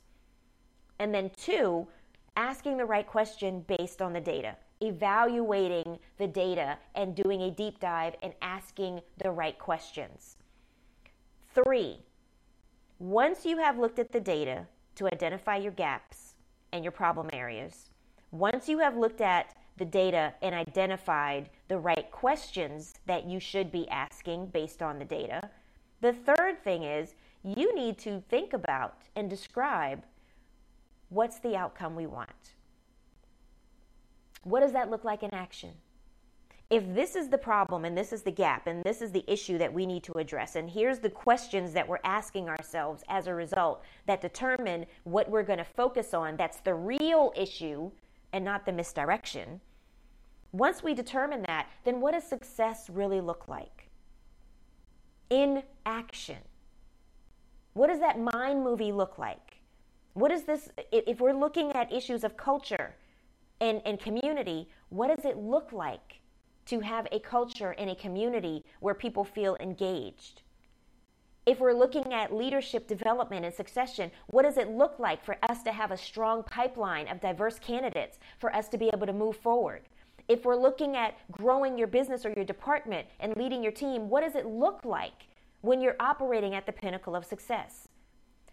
And 0.97 1.13
then, 1.13 1.29
two, 1.37 1.87
asking 2.35 2.77
the 2.77 2.85
right 2.85 3.05
question 3.05 3.63
based 3.67 4.01
on 4.01 4.11
the 4.11 4.19
data, 4.19 4.55
evaluating 4.81 5.99
the 6.17 6.27
data 6.27 6.79
and 6.95 7.15
doing 7.15 7.43
a 7.43 7.51
deep 7.51 7.79
dive 7.79 8.15
and 8.23 8.33
asking 8.41 9.01
the 9.21 9.29
right 9.29 9.59
questions. 9.59 10.37
Three, 11.53 11.99
once 12.99 13.45
you 13.45 13.57
have 13.57 13.79
looked 13.79 13.97
at 13.97 14.11
the 14.11 14.19
data 14.19 14.67
to 14.95 15.07
identify 15.07 15.55
your 15.55 15.71
gaps 15.71 16.35
and 16.73 16.83
your 16.83 16.91
problem 16.91 17.29
areas, 17.31 17.89
once 18.31 18.67
you 18.67 18.79
have 18.79 18.97
looked 18.97 19.21
at 19.21 19.55
the 19.77 19.85
data 19.85 20.33
and 20.41 20.53
identified 20.53 21.49
the 21.69 21.77
right 21.77 22.11
questions 22.11 22.95
that 23.05 23.25
you 23.25 23.39
should 23.39 23.71
be 23.71 23.87
asking 23.89 24.45
based 24.47 24.81
on 24.81 24.99
the 24.99 25.05
data, 25.05 25.49
the 26.01 26.11
third 26.11 26.61
thing 26.61 26.83
is 26.83 27.15
you 27.43 27.73
need 27.73 27.97
to 27.97 28.21
think 28.29 28.51
about 28.51 28.97
and 29.15 29.29
describe 29.29 30.03
what's 31.07 31.39
the 31.39 31.55
outcome 31.55 31.95
we 31.95 32.05
want? 32.05 32.55
What 34.43 34.59
does 34.59 34.73
that 34.73 34.89
look 34.89 35.05
like 35.05 35.23
in 35.23 35.33
action? 35.33 35.71
If 36.69 36.93
this 36.93 37.15
is 37.15 37.29
the 37.29 37.37
problem 37.37 37.83
and 37.83 37.97
this 37.97 38.13
is 38.13 38.21
the 38.21 38.31
gap 38.31 38.67
and 38.67 38.83
this 38.83 39.01
is 39.01 39.11
the 39.11 39.23
issue 39.25 39.57
that 39.57 39.73
we 39.73 39.87
need 39.87 40.03
to 40.03 40.19
address, 40.19 40.55
and 40.55 40.69
here's 40.69 40.99
the 40.99 41.09
questions 41.09 41.73
that 41.73 41.87
we're 41.87 41.97
asking 42.03 42.47
ourselves 42.47 43.03
as 43.09 43.25
a 43.25 43.33
result 43.33 43.81
that 44.05 44.21
determine 44.21 44.85
what 45.03 45.31
we're 45.31 45.43
going 45.43 45.57
to 45.57 45.65
focus 45.65 46.13
on, 46.13 46.37
that's 46.37 46.59
the 46.59 46.75
real 46.75 47.33
issue 47.35 47.89
and 48.33 48.45
not 48.45 48.67
the 48.67 48.71
misdirection. 48.71 49.59
Once 50.51 50.83
we 50.83 50.93
determine 50.93 51.41
that, 51.47 51.67
then 51.85 52.01
what 52.01 52.13
does 52.13 52.23
success 52.23 52.87
really 52.87 53.19
look 53.19 53.47
like? 53.47 53.89
In 55.31 55.63
action. 55.87 56.37
What 57.73 57.87
does 57.87 57.99
that 57.99 58.19
mind 58.19 58.63
movie 58.63 58.91
look 58.91 59.17
like? 59.17 59.57
What 60.13 60.31
is 60.31 60.43
this? 60.43 60.69
If 60.91 61.19
we're 61.19 61.33
looking 61.33 61.71
at 61.71 61.91
issues 61.91 62.23
of 62.23 62.37
culture 62.37 62.93
and, 63.59 63.81
and 63.85 63.99
community, 63.99 64.69
what 64.89 65.15
does 65.15 65.25
it 65.25 65.37
look 65.37 65.71
like 65.71 66.18
to 66.69 66.79
have 66.79 67.07
a 67.11 67.19
culture 67.19 67.71
and 67.77 67.89
a 67.89 67.95
community 67.95 68.63
where 68.79 68.93
people 68.93 69.23
feel 69.23 69.57
engaged? 69.59 70.41
If 71.45 71.59
we're 71.59 71.73
looking 71.73 72.13
at 72.13 72.31
leadership 72.31 72.87
development 72.87 73.43
and 73.43 73.53
succession, 73.53 74.11
what 74.27 74.43
does 74.43 74.57
it 74.57 74.69
look 74.69 74.99
like 74.99 75.25
for 75.25 75.35
us 75.49 75.63
to 75.63 75.71
have 75.71 75.89
a 75.89 75.97
strong 75.97 76.43
pipeline 76.43 77.07
of 77.07 77.21
diverse 77.21 77.57
candidates 77.57 78.19
for 78.37 78.55
us 78.55 78.67
to 78.69 78.77
be 78.77 78.91
able 78.93 79.07
to 79.07 79.13
move 79.13 79.37
forward? 79.37 79.81
If 80.27 80.45
we're 80.45 80.55
looking 80.55 80.95
at 80.95 81.17
growing 81.31 81.75
your 81.75 81.87
business 81.87 82.23
or 82.23 82.33
your 82.35 82.45
department 82.45 83.07
and 83.19 83.35
leading 83.35 83.63
your 83.63 83.71
team, 83.71 84.09
what 84.09 84.21
does 84.21 84.35
it 84.35 84.45
look 84.45 84.85
like 84.85 85.27
when 85.61 85.81
you're 85.81 85.95
operating 85.99 86.53
at 86.53 86.67
the 86.67 86.71
pinnacle 86.71 87.15
of 87.15 87.25
success? 87.25 87.87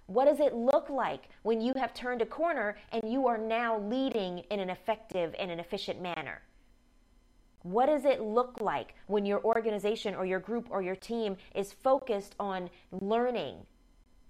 What 0.07 0.25
does 0.25 0.41
it 0.41 0.55
look 0.55 0.89
like 0.89 1.29
when 1.43 1.61
you 1.61 1.75
have 1.77 1.93
turned 1.93 2.23
a 2.23 2.27
corner 2.27 2.79
and 2.93 3.13
you 3.13 3.27
are 3.27 3.37
now 3.37 3.79
leading 3.79 4.39
in 4.51 4.61
an 4.61 4.71
effective 4.71 5.35
and 5.39 5.51
an 5.51 5.61
efficient 5.61 6.01
manner? 6.01 6.41
What 7.67 7.87
does 7.87 8.05
it 8.05 8.21
look 8.21 8.61
like 8.61 8.95
when 9.09 9.27
your 9.27 9.43
organization 9.43 10.15
or 10.15 10.25
your 10.25 10.39
group 10.39 10.69
or 10.71 10.83
your 10.83 10.95
team 10.95 11.37
is 11.53 11.73
focused 11.73 12.37
on 12.39 12.71
learning 12.93 13.57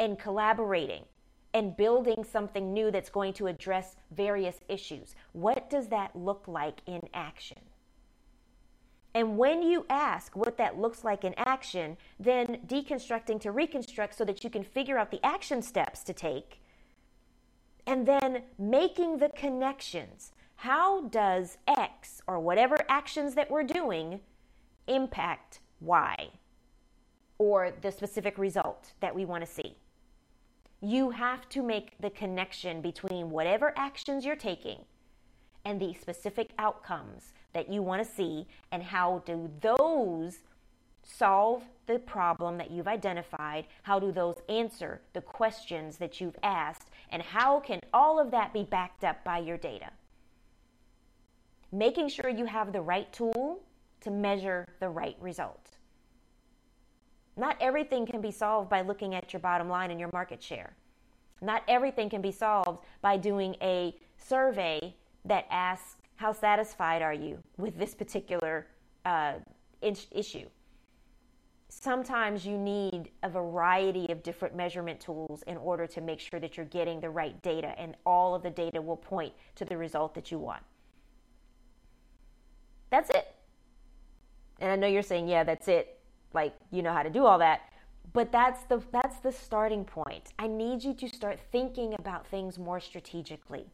and 0.01 0.19
collaborating 0.19 1.05
and 1.53 1.77
building 1.77 2.25
something 2.25 2.73
new 2.73 2.91
that's 2.91 3.11
going 3.11 3.35
to 3.35 3.47
address 3.47 3.97
various 4.11 4.61
issues? 4.71 5.15
What 5.33 5.69
does 5.69 5.89
that 5.89 6.17
look 6.17 6.49
like 6.49 6.81
in 6.87 7.03
action? 7.13 7.59
And 9.13 9.37
when 9.37 9.63
you 9.63 9.85
ask 9.91 10.35
what 10.35 10.57
that 10.57 10.79
looks 10.79 11.05
like 11.05 11.23
in 11.23 11.35
action, 11.37 11.99
then 12.19 12.63
deconstructing 12.67 13.39
to 13.43 13.53
reconstruct 13.53 14.17
so 14.17 14.25
that 14.25 14.45
you 14.45 14.49
can 14.49 14.65
figure 14.65 14.97
out 14.97 15.11
the 15.11 15.25
action 15.25 15.61
steps 15.61 16.03
to 16.05 16.15
take, 16.15 16.63
and 17.87 18.09
then 18.09 18.45
making 18.59 19.19
the 19.19 19.29
connections. 19.29 20.33
How 20.67 21.03
does 21.03 21.59
X 21.69 22.21
or 22.27 22.41
whatever 22.41 22.77
actions 22.89 23.37
that 23.37 23.49
we're 23.49 23.63
doing 23.63 24.19
impact 24.89 25.61
Y 25.81 26.31
or 27.39 27.71
the 27.83 27.93
specific 27.93 28.37
result 28.37 28.93
that 28.99 29.15
we 29.15 29.25
want 29.25 29.47
to 29.47 29.49
see? 29.49 29.77
You 30.81 31.11
have 31.11 31.49
to 31.51 31.63
make 31.63 31.93
the 32.01 32.11
connection 32.11 32.81
between 32.81 33.31
whatever 33.31 33.75
actions 33.77 34.25
you're 34.25 34.35
taking 34.35 34.81
and 35.65 35.81
the 35.81 35.95
specific 35.95 36.51
outcomes 36.59 37.33
that 37.53 37.73
you 37.73 37.81
want 37.81 38.05
to 38.05 38.13
see 38.13 38.49
and 38.73 38.83
how 38.83 39.23
do 39.25 39.49
those 39.61 40.41
solve 41.05 41.63
the 41.87 42.01
problem 42.01 42.59
that 42.59 42.73
you've 42.73 42.89
identified? 42.89 43.67
How 43.85 44.01
do 44.01 44.11
those 44.11 44.39
answer 44.49 45.01
the 45.13 45.21
questions 45.21 45.99
that 45.99 46.21
you've 46.21 46.41
asked? 46.43 46.91
And 47.13 47.23
how 47.23 47.61
can 47.61 47.79
all 47.95 48.19
of 48.19 48.33
that 48.33 48.53
be 48.53 48.65
backed 48.65 49.05
up 49.05 49.23
by 49.23 49.39
your 49.39 49.59
data? 49.59 49.93
Making 51.77 52.09
sure 52.09 52.31
you 52.31 52.47
have 52.47 52.73
the 52.73 52.81
right 52.81 53.13
tool 53.13 53.61
to 54.01 54.11
measure 54.11 54.67
the 54.81 54.89
right 54.89 55.15
result. 55.21 55.73
Not 57.37 57.59
everything 57.61 58.07
can 58.07 58.23
be 58.23 58.31
solved 58.31 58.71
by 58.71 58.81
looking 58.81 59.15
at 59.15 59.35
your 59.35 59.41
bottom 59.41 59.69
line 59.69 59.91
and 59.91 60.01
your 60.01 60.09
market 60.15 60.43
share. 60.43 60.73
Not 61.43 61.63
everything 61.69 62.09
can 62.09 62.23
be 62.23 62.33
solved 62.33 62.83
by 63.03 63.19
doing 63.19 63.57
a 63.61 63.95
survey 64.17 64.95
that 65.27 65.45
asks 65.51 65.97
how 66.15 66.33
satisfied 66.33 67.03
are 67.03 67.13
you 67.13 67.43
with 67.59 67.79
this 67.79 67.95
particular 67.95 68.67
uh, 69.05 69.35
issue? 69.83 70.49
sometimes 71.69 72.47
you 72.47 72.57
need 72.57 73.11
a 73.23 73.29
variety 73.29 74.07
of 74.11 74.23
different 74.23 74.55
measurement 74.55 74.99
tools 75.01 75.43
in 75.47 75.57
order 75.57 75.87
to 75.87 76.01
make 76.01 76.21
sure 76.21 76.41
that 76.41 76.57
you're 76.57 76.67
getting 76.67 77.01
the 77.01 77.11
right 77.11 77.41
data, 77.43 77.75
and 77.79 77.95
all 78.07 78.35
of 78.35 78.43
the 78.43 78.51
data 78.51 78.81
will 78.81 78.97
point 78.97 79.33
to 79.57 79.65
the 79.65 79.77
result 79.77 80.15
that 80.15 80.31
you 80.31 80.39
want. 80.39 80.63
That's 82.91 83.11
it. 83.11 83.35
And 84.61 84.71
I 84.71 84.77
know 84.77 84.87
you're 84.87 85.03
saying, 85.03 85.29
yeah, 85.29 85.45
that's 85.45 85.69
it. 85.69 85.99
Like, 86.33 86.55
you 86.71 86.83
know 86.83 86.93
how 86.93 87.03
to 87.03 87.11
do 87.11 87.25
all 87.25 87.39
that. 87.39 87.63
But 88.13 88.33
that's 88.33 88.63
the 88.65 88.81
that's 88.93 89.19
the 89.19 89.33
starting 89.33 89.85
point. 89.85 90.33
I 90.39 90.47
need 90.47 90.83
you 90.85 90.95
to 90.95 91.09
start 91.09 91.39
thinking 91.53 91.95
about 91.99 92.27
things 92.27 92.59
more 92.59 92.81
strategically. 92.81 93.67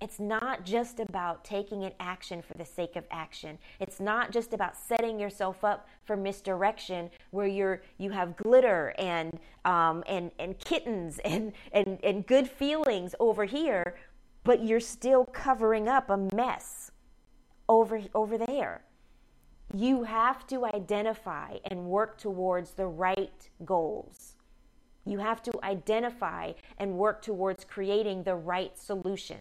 It's 0.00 0.18
not 0.18 0.64
just 0.64 0.98
about 0.98 1.44
taking 1.44 1.84
an 1.84 1.92
action 2.00 2.40
for 2.40 2.54
the 2.54 2.64
sake 2.64 2.96
of 2.96 3.04
action. 3.10 3.58
It's 3.80 4.00
not 4.00 4.32
just 4.32 4.54
about 4.54 4.74
setting 4.76 5.18
yourself 5.18 5.62
up 5.62 5.88
for 6.04 6.16
misdirection 6.16 7.10
where 7.30 7.46
you're 7.46 7.82
you 7.98 8.10
have 8.10 8.36
glitter 8.36 8.94
and 8.98 9.38
um, 9.64 10.02
and 10.06 10.30
and 10.38 10.58
kittens 10.58 11.18
and, 11.24 11.52
and 11.72 11.98
and 12.02 12.26
good 12.26 12.48
feelings 12.48 13.14
over 13.20 13.44
here, 13.44 13.94
but 14.42 14.64
you're 14.64 14.80
still 14.80 15.26
covering 15.26 15.86
up 15.86 16.10
a 16.10 16.16
mess 16.34 16.90
over 17.70 18.02
over 18.14 18.36
there. 18.36 18.82
You 19.72 20.02
have 20.02 20.46
to 20.48 20.66
identify 20.66 21.58
and 21.70 21.86
work 21.86 22.18
towards 22.18 22.72
the 22.72 22.86
right 22.86 23.48
goals. 23.64 24.34
You 25.06 25.20
have 25.20 25.42
to 25.44 25.52
identify 25.62 26.52
and 26.78 26.98
work 26.98 27.22
towards 27.22 27.64
creating 27.64 28.24
the 28.24 28.34
right 28.34 28.76
solution. 28.76 29.38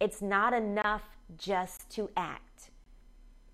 It's 0.00 0.22
not 0.22 0.54
enough 0.54 1.02
just 1.36 1.90
to 1.90 2.08
act. 2.16 2.70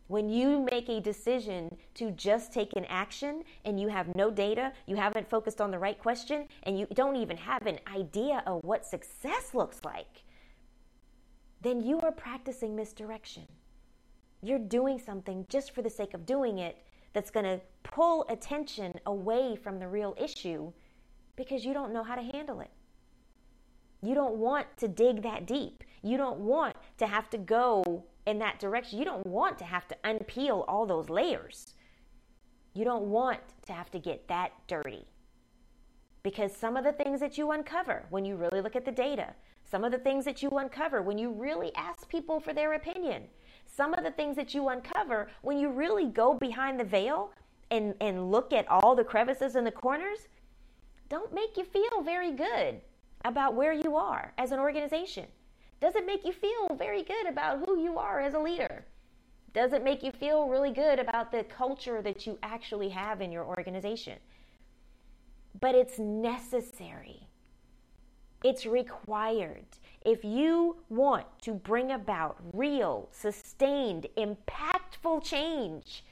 When 0.09 0.29
you 0.29 0.69
make 0.71 0.89
a 0.89 1.01
decision 1.01 1.77
to 1.95 2.13
just 2.13 2.53
take 2.53 2.77
an 2.77 2.85
action 2.85 3.43
and 3.65 3.81
you 3.81 3.89
have 3.89 4.15
no 4.15 4.31
data, 4.31 4.73
you 4.87 4.95
haven't 4.95 5.29
focused 5.29 5.61
on 5.61 5.73
the 5.73 5.79
right 5.79 5.99
question, 5.99 6.47
and 6.63 6.79
you 6.79 6.87
don't 6.95 7.17
even 7.17 7.37
have 7.37 7.67
an 7.67 7.81
idea 7.93 8.43
of 8.47 8.63
what 8.63 8.87
success 8.87 9.53
looks 9.53 9.81
like, 9.85 10.23
then 11.63 11.81
you 11.81 11.99
are 12.01 12.13
practicing 12.13 12.77
misdirection. 12.77 13.47
You're 14.43 14.59
doing 14.59 14.99
something 14.99 15.47
just 15.49 15.75
for 15.75 15.83
the 15.83 15.91
sake 15.91 16.15
of 16.15 16.27
doing 16.27 16.59
it 16.59 16.77
that's 17.13 17.31
going 17.31 17.45
to 17.45 17.61
pull 17.83 18.27
attention 18.29 18.95
away 19.07 19.57
from 19.57 19.79
the 19.79 19.89
real 19.89 20.15
issue 20.19 20.73
because 21.37 21.65
you 21.65 21.73
don't 21.73 21.93
know 21.93 22.03
how 22.03 22.15
to 22.15 22.23
handle 22.23 22.61
it. 22.61 22.71
You 24.03 24.15
don't 24.15 24.37
want 24.37 24.67
to 24.79 24.89
dig 24.89 25.23
that 25.23 25.47
deep. 25.47 25.83
You 26.03 26.17
don't 26.17 26.41
want 26.41 26.77
to 26.99 27.07
have 27.07 27.31
to 27.31 27.39
go 27.39 28.05
in 28.27 28.39
that 28.41 28.59
direction. 28.59 28.99
You 28.99 29.05
don't 29.05 29.27
want 29.27 29.59
to 29.59 29.65
have 29.65 29.89
to 29.89 29.97
unpeel 30.05 30.65
all 30.69 30.87
those 30.87 31.09
layers. 31.09 31.75
You 32.75 32.85
don't 32.85 33.05
want 33.05 33.41
to 33.67 33.73
have 33.73 33.91
to 33.93 33.99
get 33.99 34.29
that 34.29 34.53
dirty. 34.67 35.07
Because 36.23 36.55
some 36.55 36.77
of 36.77 36.85
the 36.85 36.93
things 36.93 37.21
that 37.21 37.39
you 37.39 37.53
uncover 37.53 38.05
when 38.11 38.25
you 38.25 38.37
really 38.37 38.61
look 38.61 38.77
at 38.77 38.85
the 38.85 38.93
data, 38.93 39.35
some 39.65 39.85
of 39.85 39.93
the 39.93 39.99
things 39.99 40.25
that 40.25 40.43
you 40.43 40.51
uncover 40.51 41.03
when 41.03 41.19
you 41.19 41.31
really 41.31 41.75
ask 41.75 42.09
people 42.09 42.41
for 42.41 42.53
their 42.53 42.75
opinion, 42.75 43.25
some 43.77 43.93
of 43.93 44.05
the 44.05 44.11
things 44.11 44.37
that 44.37 44.55
you 44.55 44.69
uncover 44.69 45.29
when 45.43 45.59
you 45.59 45.71
really 45.71 46.07
go 46.07 46.33
behind 46.33 46.81
the 46.81 46.85
veil 46.85 47.31
and, 47.71 47.95
and 48.01 48.31
look 48.31 48.53
at 48.53 48.67
all 48.69 48.97
the 48.97 49.05
crevices 49.05 49.55
and 49.55 49.67
the 49.67 49.73
corners, 49.73 50.29
don't 51.09 51.35
make 51.35 51.57
you 51.57 51.65
feel 51.65 52.03
very 52.03 52.33
good 52.33 52.81
about 53.25 53.55
where 53.55 53.73
you 53.73 53.97
are 53.97 54.33
as 54.39 54.51
an 54.51 54.59
organization. 54.59 55.27
Doesn't 55.81 56.07
make 56.07 56.25
you 56.25 56.33
feel 56.33 56.75
very 56.77 57.03
good 57.03 57.27
about 57.29 57.65
who 57.67 57.83
you 57.83 57.99
are 57.99 58.21
as 58.21 58.33
a 58.33 58.39
leader. 58.39 58.85
Doesn't 59.53 59.85
make 59.85 60.03
you 60.03 60.11
feel 60.11 60.49
really 60.49 60.73
good 60.73 60.99
about 60.99 61.31
the 61.31 61.45
culture 61.45 62.01
that 62.01 62.27
you 62.27 62.39
actually 62.43 62.89
have 62.89 63.21
in 63.21 63.31
your 63.31 63.45
organization. 63.45 64.19
But 65.61 65.75
it's 65.75 65.99
necessary. 65.99 67.29
It's 68.43 68.65
required. 68.65 69.67
If 70.07 70.25
you 70.25 70.77
want 70.89 71.27
to 71.43 71.53
bring 71.53 71.91
about 71.91 72.37
real, 72.53 73.09
sustained, 73.11 74.07
impactful 74.17 75.25
change, 75.25 76.05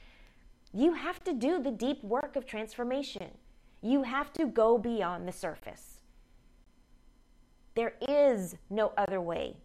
you 0.73 0.91
have 0.91 1.23
to 1.23 1.31
do 1.31 1.63
the 1.63 1.71
deep 1.71 2.03
work 2.03 2.35
of 2.35 2.45
transformation. 2.45 3.31
You 3.81 4.03
have 4.03 4.33
to 4.33 4.47
go 4.47 4.77
beyond 4.77 5.25
the 5.25 5.31
surface. 5.31 5.99
There 7.75 7.93
is 8.05 8.57
no 8.69 8.91
other 8.97 9.21
way. 9.21 9.55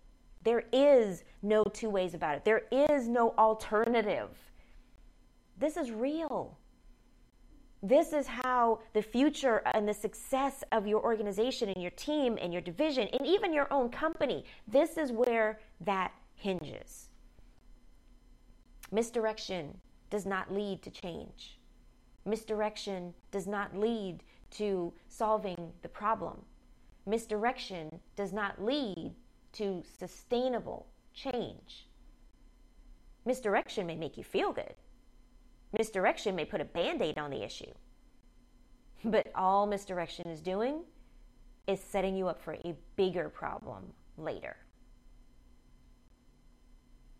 There 0.44 0.62
is 0.72 1.24
no 1.42 1.64
two 1.64 1.90
ways 1.90 2.14
about 2.14 2.36
it. 2.36 2.44
There 2.44 2.62
is 2.70 3.08
no 3.08 3.34
alternative. 3.36 4.28
This 5.58 5.76
is 5.76 5.90
real. 5.90 6.56
This 7.82 8.12
is 8.12 8.26
how 8.26 8.80
the 8.92 9.02
future 9.02 9.62
and 9.72 9.88
the 9.88 9.94
success 9.94 10.62
of 10.70 10.86
your 10.86 11.02
organization 11.02 11.70
and 11.70 11.80
your 11.80 11.92
team 11.92 12.38
and 12.40 12.52
your 12.52 12.60
division 12.60 13.08
and 13.12 13.26
even 13.26 13.52
your 13.52 13.72
own 13.72 13.88
company, 13.88 14.44
this 14.68 14.98
is 14.98 15.12
where 15.12 15.60
that 15.80 16.12
hinges. 16.34 17.08
Misdirection 18.92 19.78
does 20.10 20.26
not 20.26 20.52
lead 20.52 20.82
to 20.82 20.90
change. 20.90 21.58
Misdirection 22.26 23.14
does 23.30 23.46
not 23.46 23.74
lead 23.74 24.22
to 24.50 24.92
solving 25.08 25.72
the 25.82 25.88
problem 25.88 26.42
misdirection 27.06 28.00
does 28.16 28.32
not 28.32 28.62
lead 28.62 29.14
to 29.52 29.82
sustainable 29.98 30.86
change. 31.12 31.88
Misdirection 33.26 33.86
may 33.86 33.96
make 33.96 34.16
you 34.16 34.24
feel 34.24 34.52
good. 34.52 34.74
Misdirection 35.76 36.34
may 36.34 36.44
put 36.44 36.60
a 36.60 36.64
band 36.64 37.00
aid 37.00 37.18
on 37.18 37.30
the 37.30 37.44
issue. 37.44 37.72
But 39.04 39.30
all 39.34 39.66
misdirection 39.66 40.28
is 40.28 40.40
doing 40.40 40.82
is 41.66 41.80
setting 41.80 42.16
you 42.16 42.28
up 42.28 42.42
for 42.42 42.54
a 42.54 42.76
bigger 42.96 43.28
problem 43.28 43.84
later. 44.18 44.56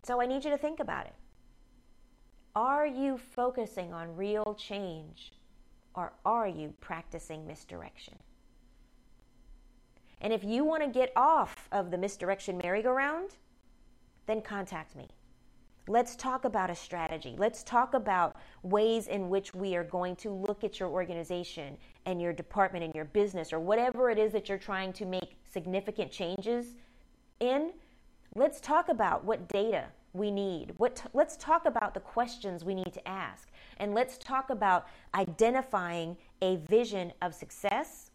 So 0.03 0.21
I 0.21 0.25
need 0.25 0.43
you 0.43 0.51
to 0.51 0.57
think 0.57 0.79
about 0.79 1.05
it. 1.05 1.13
Are 2.55 2.85
you 2.85 3.17
focusing 3.17 3.93
on 3.93 4.15
real 4.15 4.55
change 4.55 5.31
or 5.95 6.13
are 6.25 6.47
you 6.47 6.73
practicing 6.81 7.47
misdirection? 7.47 8.17
And 10.19 10.33
if 10.33 10.43
you 10.43 10.63
want 10.63 10.83
to 10.83 10.89
get 10.89 11.11
off 11.15 11.67
of 11.71 11.91
the 11.91 11.97
misdirection 11.97 12.57
merry-go-round, 12.57 13.31
then 14.27 14.41
contact 14.41 14.95
me. 14.95 15.07
Let's 15.87 16.15
talk 16.15 16.45
about 16.45 16.69
a 16.69 16.75
strategy. 16.75 17.35
Let's 17.37 17.63
talk 17.63 17.95
about 17.95 18.35
ways 18.61 19.07
in 19.07 19.29
which 19.29 19.53
we 19.55 19.75
are 19.75 19.83
going 19.83 20.15
to 20.17 20.29
look 20.29 20.63
at 20.63 20.79
your 20.79 20.89
organization 20.89 21.75
and 22.05 22.21
your 22.21 22.33
department 22.33 22.85
and 22.85 22.93
your 22.93 23.05
business 23.05 23.51
or 23.51 23.59
whatever 23.59 24.09
it 24.11 24.19
is 24.19 24.31
that 24.33 24.47
you're 24.47 24.59
trying 24.59 24.93
to 24.93 25.05
make 25.05 25.37
significant 25.51 26.11
changes 26.11 26.75
in. 27.39 27.71
Let's 28.35 28.61
talk 28.61 28.89
about 28.89 29.25
what 29.25 29.47
data 29.47 29.85
we 30.13 30.29
need. 30.29 30.73
What 30.77 30.97
t- 30.97 31.09
let's 31.13 31.35
talk 31.37 31.65
about 31.65 31.93
the 31.95 31.99
questions 31.99 32.63
we 32.63 32.75
need 32.75 32.93
to 32.93 33.07
ask. 33.07 33.49
And 33.77 33.95
let's 33.95 34.17
talk 34.19 34.51
about 34.51 34.87
identifying 35.15 36.15
a 36.41 36.57
vision 36.57 37.11
of 37.23 37.33
success 37.33 38.11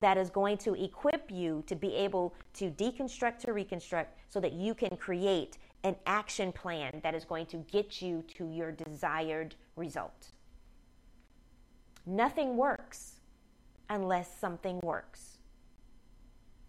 that 0.00 0.18
is 0.18 0.28
going 0.28 0.58
to 0.58 0.74
equip 0.74 1.30
you 1.30 1.64
to 1.66 1.74
be 1.74 1.94
able 1.94 2.34
to 2.54 2.70
deconstruct 2.70 3.38
to 3.38 3.52
reconstruct 3.52 4.18
so 4.28 4.40
that 4.40 4.52
you 4.52 4.74
can 4.74 4.96
create 4.96 5.56
an 5.84 5.96
action 6.06 6.52
plan 6.52 7.00
that 7.02 7.14
is 7.14 7.24
going 7.24 7.46
to 7.46 7.58
get 7.58 8.02
you 8.02 8.24
to 8.36 8.48
your 8.48 8.72
desired 8.72 9.54
result. 9.76 10.32
Nothing 12.06 12.56
works 12.56 13.20
unless 13.88 14.36
something 14.38 14.80
works. 14.82 15.38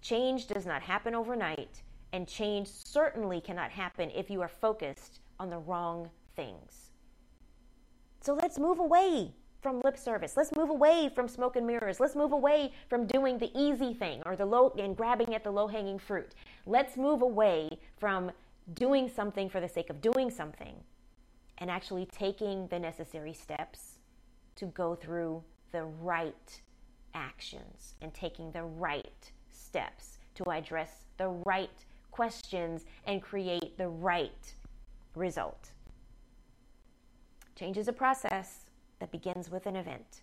Change 0.01 0.47
does 0.47 0.65
not 0.65 0.81
happen 0.81 1.15
overnight, 1.15 1.81
and 2.13 2.27
change 2.27 2.67
certainly 2.67 3.41
cannot 3.41 3.71
happen 3.71 4.09
if 4.15 4.29
you 4.29 4.41
are 4.41 4.47
focused 4.47 5.19
on 5.39 5.49
the 5.49 5.57
wrong 5.57 6.09
things. 6.35 6.91
So 8.21 8.33
let's 8.33 8.59
move 8.59 8.79
away 8.79 9.33
from 9.61 9.81
lip 9.83 9.97
service. 9.97 10.37
Let's 10.37 10.55
move 10.55 10.69
away 10.69 11.09
from 11.13 11.27
smoke 11.27 11.55
and 11.55 11.65
mirrors. 11.65 11.99
Let's 11.99 12.15
move 12.15 12.31
away 12.31 12.71
from 12.89 13.05
doing 13.05 13.37
the 13.37 13.51
easy 13.59 13.93
thing 13.93 14.21
or 14.25 14.35
the 14.35 14.45
low 14.45 14.73
and 14.77 14.95
grabbing 14.95 15.33
at 15.33 15.43
the 15.43 15.51
low 15.51 15.67
hanging 15.67 15.99
fruit. 15.99 16.33
Let's 16.65 16.95
move 16.95 17.21
away 17.21 17.77
from 17.99 18.31
doing 18.73 19.09
something 19.09 19.49
for 19.49 19.61
the 19.61 19.69
sake 19.69 19.89
of 19.89 20.01
doing 20.01 20.29
something 20.29 20.75
and 21.57 21.71
actually 21.71 22.05
taking 22.05 22.67
the 22.67 22.79
necessary 22.79 23.33
steps 23.33 23.99
to 24.55 24.65
go 24.67 24.95
through 24.95 25.43
the 25.71 25.83
right 25.83 26.61
actions 27.13 27.95
and 28.01 28.13
taking 28.13 28.51
the 28.51 28.63
right 28.63 29.31
steps 29.51 30.19
to 30.35 30.43
address 30.51 31.05
the 31.17 31.27
right 31.45 31.85
questions 32.11 32.85
and 33.05 33.21
create 33.21 33.77
the 33.77 33.87
right 33.87 34.53
result. 35.15 35.71
Change 37.55 37.77
is 37.77 37.87
a 37.87 37.93
process 37.93 38.69
that 38.99 39.11
begins 39.11 39.49
with 39.49 39.65
an 39.65 39.75
event. 39.75 40.21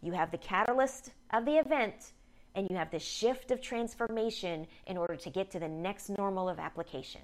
You 0.00 0.12
have 0.12 0.30
the 0.30 0.38
catalyst 0.38 1.12
of 1.32 1.44
the 1.44 1.58
event, 1.58 2.12
and 2.54 2.68
you 2.70 2.76
have 2.76 2.90
the 2.90 2.98
shift 2.98 3.50
of 3.50 3.60
transformation 3.60 4.66
in 4.86 4.96
order 4.96 5.16
to 5.16 5.30
get 5.30 5.50
to 5.50 5.58
the 5.58 5.68
next 5.68 6.08
normal 6.10 6.48
of 6.48 6.58
application. 6.58 7.20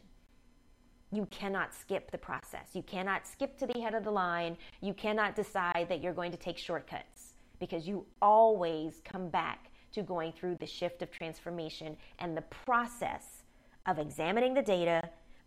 You 1.16 1.26
cannot 1.26 1.74
skip 1.74 2.10
the 2.10 2.18
process. 2.18 2.70
You 2.72 2.82
cannot 2.82 3.26
skip 3.26 3.58
to 3.58 3.66
the 3.66 3.80
head 3.80 3.94
of 3.94 4.04
the 4.04 4.10
line. 4.10 4.56
You 4.80 4.94
cannot 4.94 5.36
decide 5.36 5.86
that 5.88 6.02
you're 6.02 6.14
going 6.14 6.32
to 6.32 6.38
take 6.38 6.58
shortcuts 6.58 7.34
because 7.58 7.86
you 7.86 8.04
always 8.20 9.00
come 9.04 9.28
back 9.28 9.70
to 9.92 10.02
going 10.02 10.32
through 10.32 10.56
the 10.56 10.66
shift 10.66 11.02
of 11.02 11.10
transformation 11.10 11.96
and 12.18 12.36
the 12.36 12.42
process 12.42 13.44
of 13.86 13.98
examining 13.98 14.54
the 14.54 14.62
data, 14.62 15.02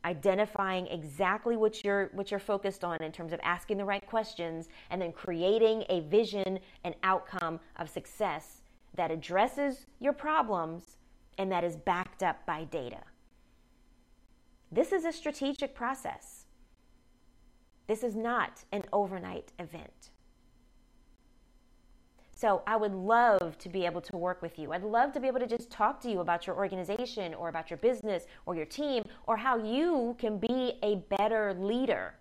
identifying 0.06 0.88
exactly 0.88 1.58
what 1.58 1.84
you're 1.84 2.10
what 2.14 2.32
you're 2.32 2.40
focused 2.40 2.84
on 2.84 3.02
in 3.02 3.12
terms 3.12 3.34
of 3.34 3.40
asking 3.44 3.78
the 3.78 3.86
right 3.86 4.06
questions 4.08 4.70
and 4.90 5.02
then 5.02 5.12
creating 5.12 5.84
a 5.90 6.02
vision 6.02 6.60
and 6.84 6.96
outcome 7.04 7.60
of 7.78 7.90
success 7.90 8.62
that 8.96 9.12
addresses 9.12 9.86
your 10.00 10.14
problems 10.14 10.98
and 11.38 11.52
that 11.52 11.64
is 11.64 11.76
backed 11.76 12.24
up 12.24 12.46
by 12.46 12.64
data. 12.66 13.02
This 14.72 14.92
is 14.92 15.06
a 15.06 15.12
strategic 15.12 15.74
process. 15.74 16.46
This 17.88 18.04
is 18.04 18.16
not 18.16 18.66
an 18.72 18.84
overnight 18.92 19.54
event. 19.60 20.12
So 22.36 22.62
I 22.68 22.76
would 22.76 22.94
love 22.94 23.58
to 23.58 23.70
be 23.70 23.86
able 23.86 24.02
to 24.02 24.18
work 24.18 24.44
with 24.44 24.60
you. 24.60 24.72
I'd 24.72 24.84
love 24.84 25.12
to 25.14 25.20
be 25.20 25.28
able 25.28 25.40
to 25.40 25.48
just 25.48 25.72
talk 25.72 26.00
to 26.02 26.12
you 26.12 26.20
about 26.20 26.46
your 26.46 26.56
organization 26.56 27.34
or 27.34 27.50
about 27.50 27.72
your 27.72 27.78
business 27.78 28.28
or 28.46 28.56
your 28.56 28.66
team 28.66 29.04
or 29.26 29.38
how 29.38 29.58
you 29.58 30.16
can 30.20 30.38
be 30.38 30.74
a 30.84 30.98
better 31.18 31.56
leader 31.56 32.14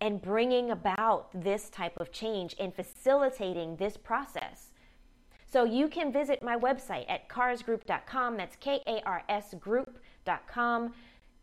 and 0.00 0.22
bringing 0.22 0.70
about 0.70 1.28
this 1.32 1.70
type 1.70 1.96
of 1.98 2.12
change 2.12 2.54
and 2.60 2.72
facilitating 2.72 3.74
this 3.76 3.96
process. 3.96 4.72
So 5.46 5.64
you 5.64 5.88
can 5.88 6.12
visit 6.12 6.42
my 6.42 6.56
website 6.56 7.06
at 7.08 7.28
karsgroup.com. 7.28 8.36
That's 8.36 8.56
K 8.56 8.80
A 8.86 9.02
R 9.04 9.22
S 9.28 9.54
group.com 9.54 10.92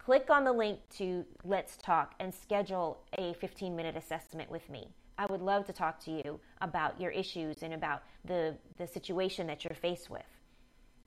click 0.10 0.32
on 0.32 0.43
the 0.43 0.52
link 0.52 0.80
to 0.89 1.24
Let's 1.43 1.78
Talk 1.78 2.15
and 2.19 2.34
schedule 2.34 3.04
a 3.19 3.34
15 3.34 3.76
minute 3.76 3.95
assessment 3.95 4.50
with 4.50 4.67
me. 4.67 4.88
I 5.19 5.28
would 5.28 5.39
love 5.39 5.65
to 5.65 5.72
talk 5.72 6.04
to 6.06 6.12
you 6.12 6.39
about 6.62 7.00
your 7.00 7.12
issues 7.12 7.62
and 7.62 7.76
about 7.76 8.02
the, 8.26 8.58
the 8.80 8.88
situation 8.88 9.45
that 9.45 9.63
you're 9.63 9.76
faced 9.76 10.10
with. 10.10 10.26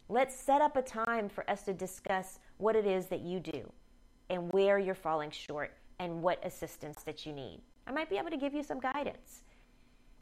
Let's 0.09 0.37
set 0.37 0.61
up 0.61 0.77
a 0.77 0.83
time 0.83 1.29
for 1.29 1.43
us 1.51 1.63
to 1.63 1.73
discuss 1.75 2.39
what 2.59 2.77
it 2.77 2.87
is 2.87 3.07
that 3.07 3.23
you 3.23 3.41
do 3.41 3.69
and 4.31 4.53
where 4.53 4.79
you're 4.79 4.95
falling 4.95 5.33
short 5.33 5.73
and 5.99 6.23
what 6.23 6.39
assistance 6.47 7.03
that 7.03 7.27
you 7.27 7.33
need. 7.33 7.61
I 7.89 7.91
might 7.91 8.09
be 8.09 8.19
able 8.19 8.31
to 8.31 8.37
give 8.37 8.55
you 8.55 8.63
some 8.63 8.79
guidance. 8.79 9.43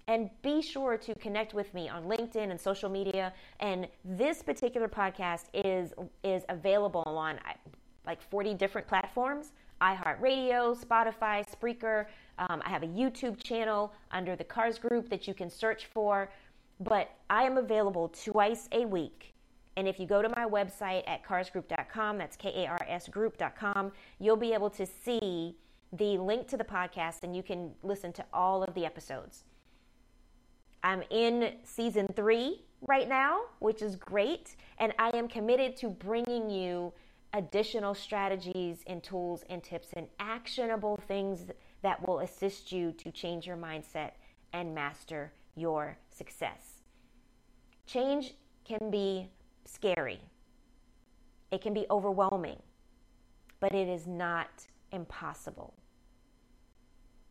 And 0.08 0.30
be 0.40 0.62
sure 0.62 0.96
to 0.96 1.14
connect 1.16 1.52
with 1.52 1.74
me 1.74 1.90
on 1.90 2.04
LinkedIn 2.04 2.50
and 2.50 2.58
social 2.58 2.88
media. 2.88 3.34
And 3.60 3.88
this 4.06 4.42
particular 4.42 4.88
podcast 4.88 5.48
is 5.52 5.92
is 6.24 6.44
available 6.48 7.04
on 7.04 7.38
like 8.06 8.20
40 8.20 8.54
different 8.54 8.86
platforms 8.86 9.52
iHeartRadio, 9.80 10.76
Spotify, 10.76 11.44
Spreaker. 11.48 12.06
Um, 12.38 12.62
I 12.64 12.68
have 12.68 12.82
a 12.82 12.86
YouTube 12.86 13.42
channel 13.42 13.92
under 14.10 14.36
the 14.36 14.44
KARS 14.44 14.78
Group 14.78 15.08
that 15.08 15.26
you 15.26 15.34
can 15.34 15.50
search 15.50 15.86
for. 15.86 16.30
But 16.80 17.10
I 17.28 17.44
am 17.44 17.58
available 17.58 18.08
twice 18.08 18.68
a 18.72 18.84
week. 18.84 19.34
And 19.76 19.86
if 19.86 19.98
you 19.98 20.06
go 20.06 20.22
to 20.22 20.28
my 20.30 20.46
website 20.46 21.04
at 21.06 21.24
karsgroup.com, 21.24 22.18
that's 22.18 22.36
K 22.36 22.64
A 22.64 22.68
R 22.68 22.86
S 22.88 23.08
group.com, 23.08 23.92
you'll 24.18 24.36
be 24.36 24.52
able 24.52 24.70
to 24.70 24.84
see 24.84 25.56
the 25.92 26.18
link 26.18 26.48
to 26.48 26.56
the 26.56 26.64
podcast 26.64 27.22
and 27.22 27.34
you 27.34 27.42
can 27.42 27.72
listen 27.82 28.12
to 28.12 28.24
all 28.32 28.62
of 28.62 28.74
the 28.74 28.84
episodes. 28.84 29.44
I'm 30.82 31.02
in 31.10 31.54
season 31.62 32.06
three 32.14 32.62
right 32.82 33.08
now, 33.08 33.40
which 33.58 33.82
is 33.82 33.96
great. 33.96 34.56
And 34.78 34.94
I 34.98 35.10
am 35.10 35.28
committed 35.28 35.76
to 35.78 35.88
bringing 35.88 36.48
you 36.48 36.92
additional 37.32 37.94
strategies 37.94 38.82
and 38.86 39.02
tools 39.02 39.44
and 39.48 39.62
tips 39.62 39.88
and 39.94 40.08
actionable 40.18 40.98
things 41.08 41.46
that 41.82 42.06
will 42.06 42.20
assist 42.20 42.72
you 42.72 42.92
to 42.92 43.10
change 43.10 43.46
your 43.46 43.56
mindset 43.56 44.12
and 44.52 44.74
master 44.74 45.32
your 45.54 45.96
success. 46.10 46.82
Change 47.86 48.34
can 48.64 48.90
be 48.90 49.28
scary, 49.64 50.20
it 51.50 51.60
can 51.60 51.74
be 51.74 51.86
overwhelming, 51.90 52.60
but 53.60 53.72
it 53.74 53.88
is 53.88 54.06
not 54.06 54.66
impossible. 54.92 55.74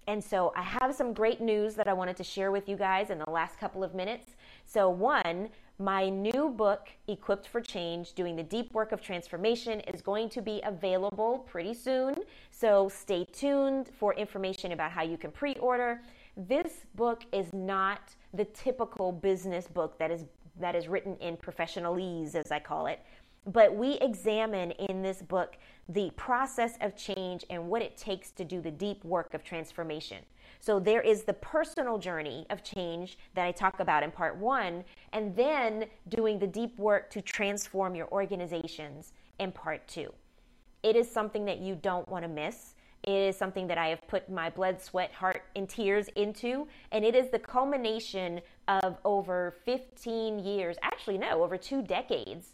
And 0.07 0.23
so, 0.23 0.51
I 0.55 0.63
have 0.63 0.95
some 0.95 1.13
great 1.13 1.39
news 1.39 1.75
that 1.75 1.87
I 1.87 1.93
wanted 1.93 2.17
to 2.17 2.23
share 2.23 2.51
with 2.51 2.67
you 2.67 2.75
guys 2.75 3.11
in 3.11 3.19
the 3.19 3.29
last 3.29 3.59
couple 3.59 3.83
of 3.83 3.93
minutes. 3.93 4.25
So, 4.65 4.89
one, 4.89 5.49
my 5.79 6.09
new 6.09 6.49
book, 6.49 6.89
Equipped 7.07 7.47
for 7.47 7.61
Change 7.61 8.13
Doing 8.13 8.35
the 8.35 8.43
Deep 8.43 8.73
Work 8.73 8.91
of 8.91 9.01
Transformation, 9.01 9.79
is 9.81 10.01
going 10.01 10.27
to 10.29 10.41
be 10.41 10.61
available 10.65 11.39
pretty 11.49 11.73
soon. 11.73 12.15
So 12.51 12.89
stay 12.89 13.25
tuned 13.31 13.89
for 13.97 14.13
information 14.15 14.73
about 14.73 14.91
how 14.91 15.03
you 15.03 15.17
can 15.17 15.31
pre 15.31 15.55
order. 15.55 16.01
This 16.35 16.85
book 16.95 17.23
is 17.31 17.53
not 17.53 18.13
the 18.33 18.43
typical 18.45 19.13
business 19.13 19.67
book 19.67 19.97
that 19.99 20.11
is, 20.11 20.25
that 20.59 20.75
is 20.75 20.89
written 20.89 21.15
in 21.21 21.37
professionalese, 21.37 22.35
as 22.35 22.51
I 22.51 22.59
call 22.59 22.87
it. 22.87 22.99
But 23.45 23.75
we 23.75 23.93
examine 23.99 24.71
in 24.71 25.01
this 25.01 25.21
book 25.21 25.57
the 25.87 26.11
process 26.15 26.73
of 26.81 26.95
change 26.95 27.45
and 27.49 27.67
what 27.67 27.81
it 27.81 27.97
takes 27.97 28.31
to 28.31 28.45
do 28.45 28.61
the 28.61 28.71
deep 28.71 29.03
work 29.03 29.33
of 29.33 29.43
transformation. 29.43 30.23
So 30.59 30.79
there 30.79 31.01
is 31.01 31.23
the 31.23 31.33
personal 31.33 31.97
journey 31.97 32.45
of 32.49 32.63
change 32.63 33.17
that 33.33 33.45
I 33.45 33.51
talk 33.51 33.79
about 33.79 34.03
in 34.03 34.11
part 34.11 34.37
one, 34.37 34.83
and 35.13 35.35
then 35.35 35.85
doing 36.09 36.37
the 36.37 36.47
deep 36.47 36.77
work 36.77 37.09
to 37.11 37.21
transform 37.21 37.95
your 37.95 38.09
organizations 38.11 39.13
in 39.39 39.51
part 39.51 39.87
two. 39.87 40.13
It 40.83 40.95
is 40.95 41.09
something 41.09 41.45
that 41.45 41.59
you 41.59 41.75
don't 41.75 42.07
want 42.09 42.23
to 42.23 42.29
miss. 42.29 42.75
It 43.03 43.11
is 43.11 43.37
something 43.37 43.67
that 43.67 43.77
I 43.77 43.87
have 43.87 44.05
put 44.07 44.29
my 44.29 44.49
blood, 44.49 44.81
sweat, 44.81 45.13
heart, 45.13 45.43
and 45.55 45.67
tears 45.67 46.09
into. 46.15 46.67
And 46.91 47.05
it 47.05 47.15
is 47.15 47.29
the 47.31 47.39
culmination 47.39 48.41
of 48.67 48.97
over 49.05 49.55
15 49.65 50.39
years, 50.39 50.75
actually, 50.81 51.17
no, 51.17 51.41
over 51.43 51.57
two 51.57 51.81
decades 51.81 52.53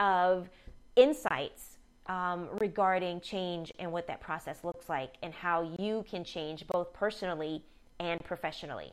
of 0.00 0.48
insights 0.96 1.78
um, 2.06 2.48
regarding 2.60 3.20
change 3.20 3.72
and 3.78 3.90
what 3.90 4.06
that 4.06 4.20
process 4.20 4.62
looks 4.62 4.88
like 4.88 5.14
and 5.22 5.32
how 5.32 5.62
you 5.78 6.04
can 6.08 6.24
change 6.24 6.66
both 6.66 6.92
personally 6.92 7.62
and 8.00 8.22
professionally. 8.24 8.92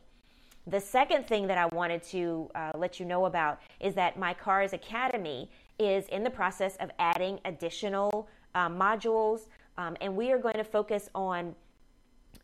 The 0.66 0.80
second 0.80 1.26
thing 1.26 1.48
that 1.48 1.58
I 1.58 1.66
wanted 1.66 2.02
to 2.04 2.50
uh, 2.54 2.70
let 2.76 3.00
you 3.00 3.06
know 3.06 3.26
about 3.26 3.60
is 3.80 3.94
that 3.96 4.16
my 4.18 4.32
KARS 4.32 4.72
Academy 4.72 5.50
is 5.78 6.06
in 6.08 6.22
the 6.22 6.30
process 6.30 6.76
of 6.76 6.90
adding 6.98 7.40
additional 7.44 8.28
uh, 8.54 8.68
modules, 8.68 9.48
um, 9.76 9.96
and 10.00 10.14
we 10.14 10.30
are 10.30 10.38
going 10.38 10.54
to 10.54 10.64
focus 10.64 11.08
on 11.14 11.54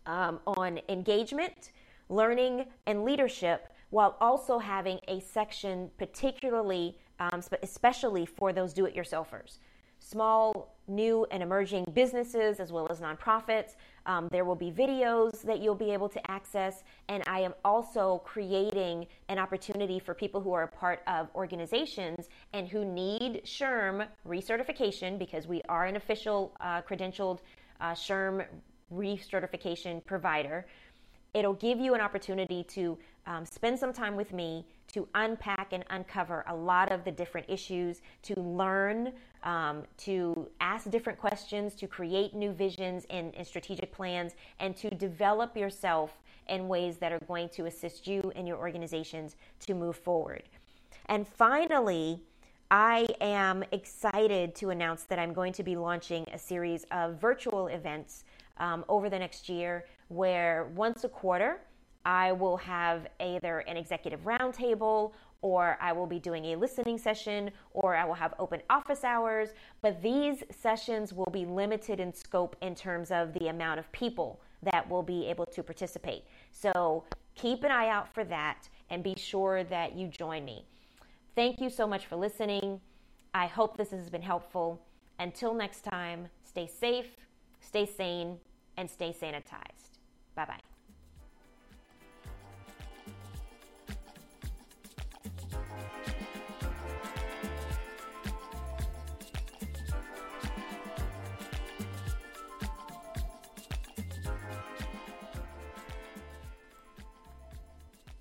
um, 0.07 0.40
on 0.47 0.81
engagement, 0.88 1.73
learning, 2.09 2.64
and 2.87 3.05
leadership, 3.05 3.68
while 3.90 4.16
also 4.21 4.59
having 4.59 4.99
a 5.07 5.21
section 5.21 5.90
particularly, 5.99 6.99
um, 7.20 7.42
especially 7.62 8.26
for 8.26 8.52
those 8.52 8.72
do-it-yourselfers 8.72 9.59
small, 10.00 10.74
new, 10.87 11.26
and 11.31 11.42
emerging 11.42 11.85
businesses 11.92 12.61
as 12.61 12.72
well 12.72 12.87
as 12.90 13.00
nonprofits. 13.00 13.76
Um, 14.07 14.28
there 14.31 14.44
will 14.44 14.54
be 14.54 14.70
videos 14.70 15.42
that 15.42 15.61
you'll 15.61 15.74
be 15.74 15.90
able 15.92 16.09
to 16.09 16.31
access, 16.31 16.83
and 17.09 17.22
I 17.26 17.40
am 17.40 17.54
also 17.64 18.22
creating 18.24 19.07
an 19.28 19.38
opportunity 19.38 19.98
for 19.98 20.14
people 20.14 20.40
who 20.40 20.52
are 20.52 20.62
a 20.62 20.68
part 20.68 21.00
of 21.07 21.28
organizations 21.35 22.28
and 22.54 22.66
who 22.66 22.85
need 22.85 23.42
SHRM 23.44 24.07
recertification 24.26 25.18
because 25.18 25.46
we 25.46 25.61
are 25.68 25.85
an 25.85 25.96
official 25.96 26.57
uh, 26.61 26.81
credentialed 26.83 27.40
uh, 27.81 27.92
SHRM 27.92 28.46
recertification 28.94 30.04
provider. 30.07 30.66
It'll 31.35 31.54
give 31.54 31.78
you 31.78 31.92
an 31.94 32.00
opportunity 32.00 32.64
to 32.64 32.96
um, 33.26 33.44
spend 33.44 33.78
some 33.78 33.92
time 33.92 34.16
with 34.16 34.33
me 34.33 34.64
to 34.92 35.07
unpack 35.14 35.72
and 35.72 35.85
uncover 35.90 36.44
a 36.48 36.55
lot 36.55 36.90
of 36.90 37.05
the 37.05 37.11
different 37.11 37.48
issues, 37.48 38.01
to 38.22 38.38
learn 38.40 39.12
um, 39.44 39.85
to 39.98 40.48
ask 40.61 40.90
different 40.90 41.18
questions, 41.18 41.74
to 41.77 41.87
create 41.87 42.35
new 42.35 42.53
visions 42.53 43.07
and, 43.11 43.35
and, 43.37 43.46
strategic 43.46 43.92
plans, 43.92 44.35
and 44.59 44.77
to 44.77 44.90
develop 44.90 45.57
yourself 45.57 46.18
in 46.48 46.66
ways 46.66 46.96
that 46.98 47.12
are 47.12 47.20
going 47.29 47.48
to 47.51 47.66
assist 47.66 48.07
you 48.07 48.33
and 48.35 48.48
your 48.48 48.57
organizations 48.57 49.37
to 49.61 49.74
move 49.74 49.96
forward. 49.96 50.42
And 51.07 51.27
finally, 51.27 52.20
I 52.70 53.07
am 53.20 53.64
excited 53.72 54.55
to 54.57 54.70
announce 54.70 55.05
that 55.05 55.18
I'm 55.18 55.33
going 55.33 55.53
to 55.55 55.62
be 55.62 55.77
launching 55.77 56.27
a 56.33 56.38
series 56.38 56.85
of 56.90 57.14
virtual 57.20 57.68
events 57.68 58.24
um, 58.59 58.85
over 58.88 59.09
the 59.09 59.18
next 59.18 59.48
year 59.48 59.85
where 60.09 60.70
once 60.74 61.05
a 61.05 61.09
quarter, 61.09 61.61
I 62.09 62.33
will 62.33 62.57
have 62.57 63.07
either 63.21 63.59
an 63.61 63.77
executive 63.77 64.25
roundtable 64.25 65.12
or 65.42 65.77
I 65.79 65.92
will 65.92 66.07
be 66.07 66.18
doing 66.18 66.47
a 66.47 66.57
listening 66.57 66.97
session, 66.99 67.51
or 67.73 67.94
I 67.94 68.05
will 68.05 68.14
have 68.14 68.35
open 68.38 68.61
office 68.71 69.05
hours. 69.05 69.51
But 69.83 70.03
these 70.03 70.42
sessions 70.51 71.12
will 71.12 71.31
be 71.31 71.44
limited 71.44 72.01
in 72.01 72.12
scope 72.14 72.57
in 72.62 72.75
terms 72.75 73.11
of 73.11 73.35
the 73.35 73.49
amount 73.49 73.79
of 73.79 73.92
people 73.92 74.40
that 74.62 74.88
will 74.88 75.03
be 75.03 75.27
able 75.27 75.44
to 75.47 75.62
participate. 75.62 76.25
So 76.51 77.05
keep 77.35 77.62
an 77.62 77.71
eye 77.71 77.88
out 77.88 78.12
for 78.12 78.25
that 78.25 78.68
and 78.88 79.05
be 79.05 79.14
sure 79.16 79.62
that 79.64 79.94
you 79.94 80.09
join 80.09 80.47
me. 80.47 80.64
Thank 81.37 81.61
you 81.61 81.68
so 81.68 81.87
much 81.87 82.07
for 82.07 82.16
listening. 82.16 82.81
I 83.35 83.47
hope 83.47 83.77
this 83.77 83.90
has 83.90 84.09
been 84.09 84.23
helpful. 84.23 84.81
Until 85.21 85.53
next 85.53 85.83
time, 85.83 86.29
stay 86.42 86.66
safe, 86.66 87.11
stay 87.61 87.85
sane, 87.85 88.38
and 88.79 88.90
stay 88.90 89.12
sanitized. 89.12 89.99
Bye 90.35 90.47
bye. 90.47 90.67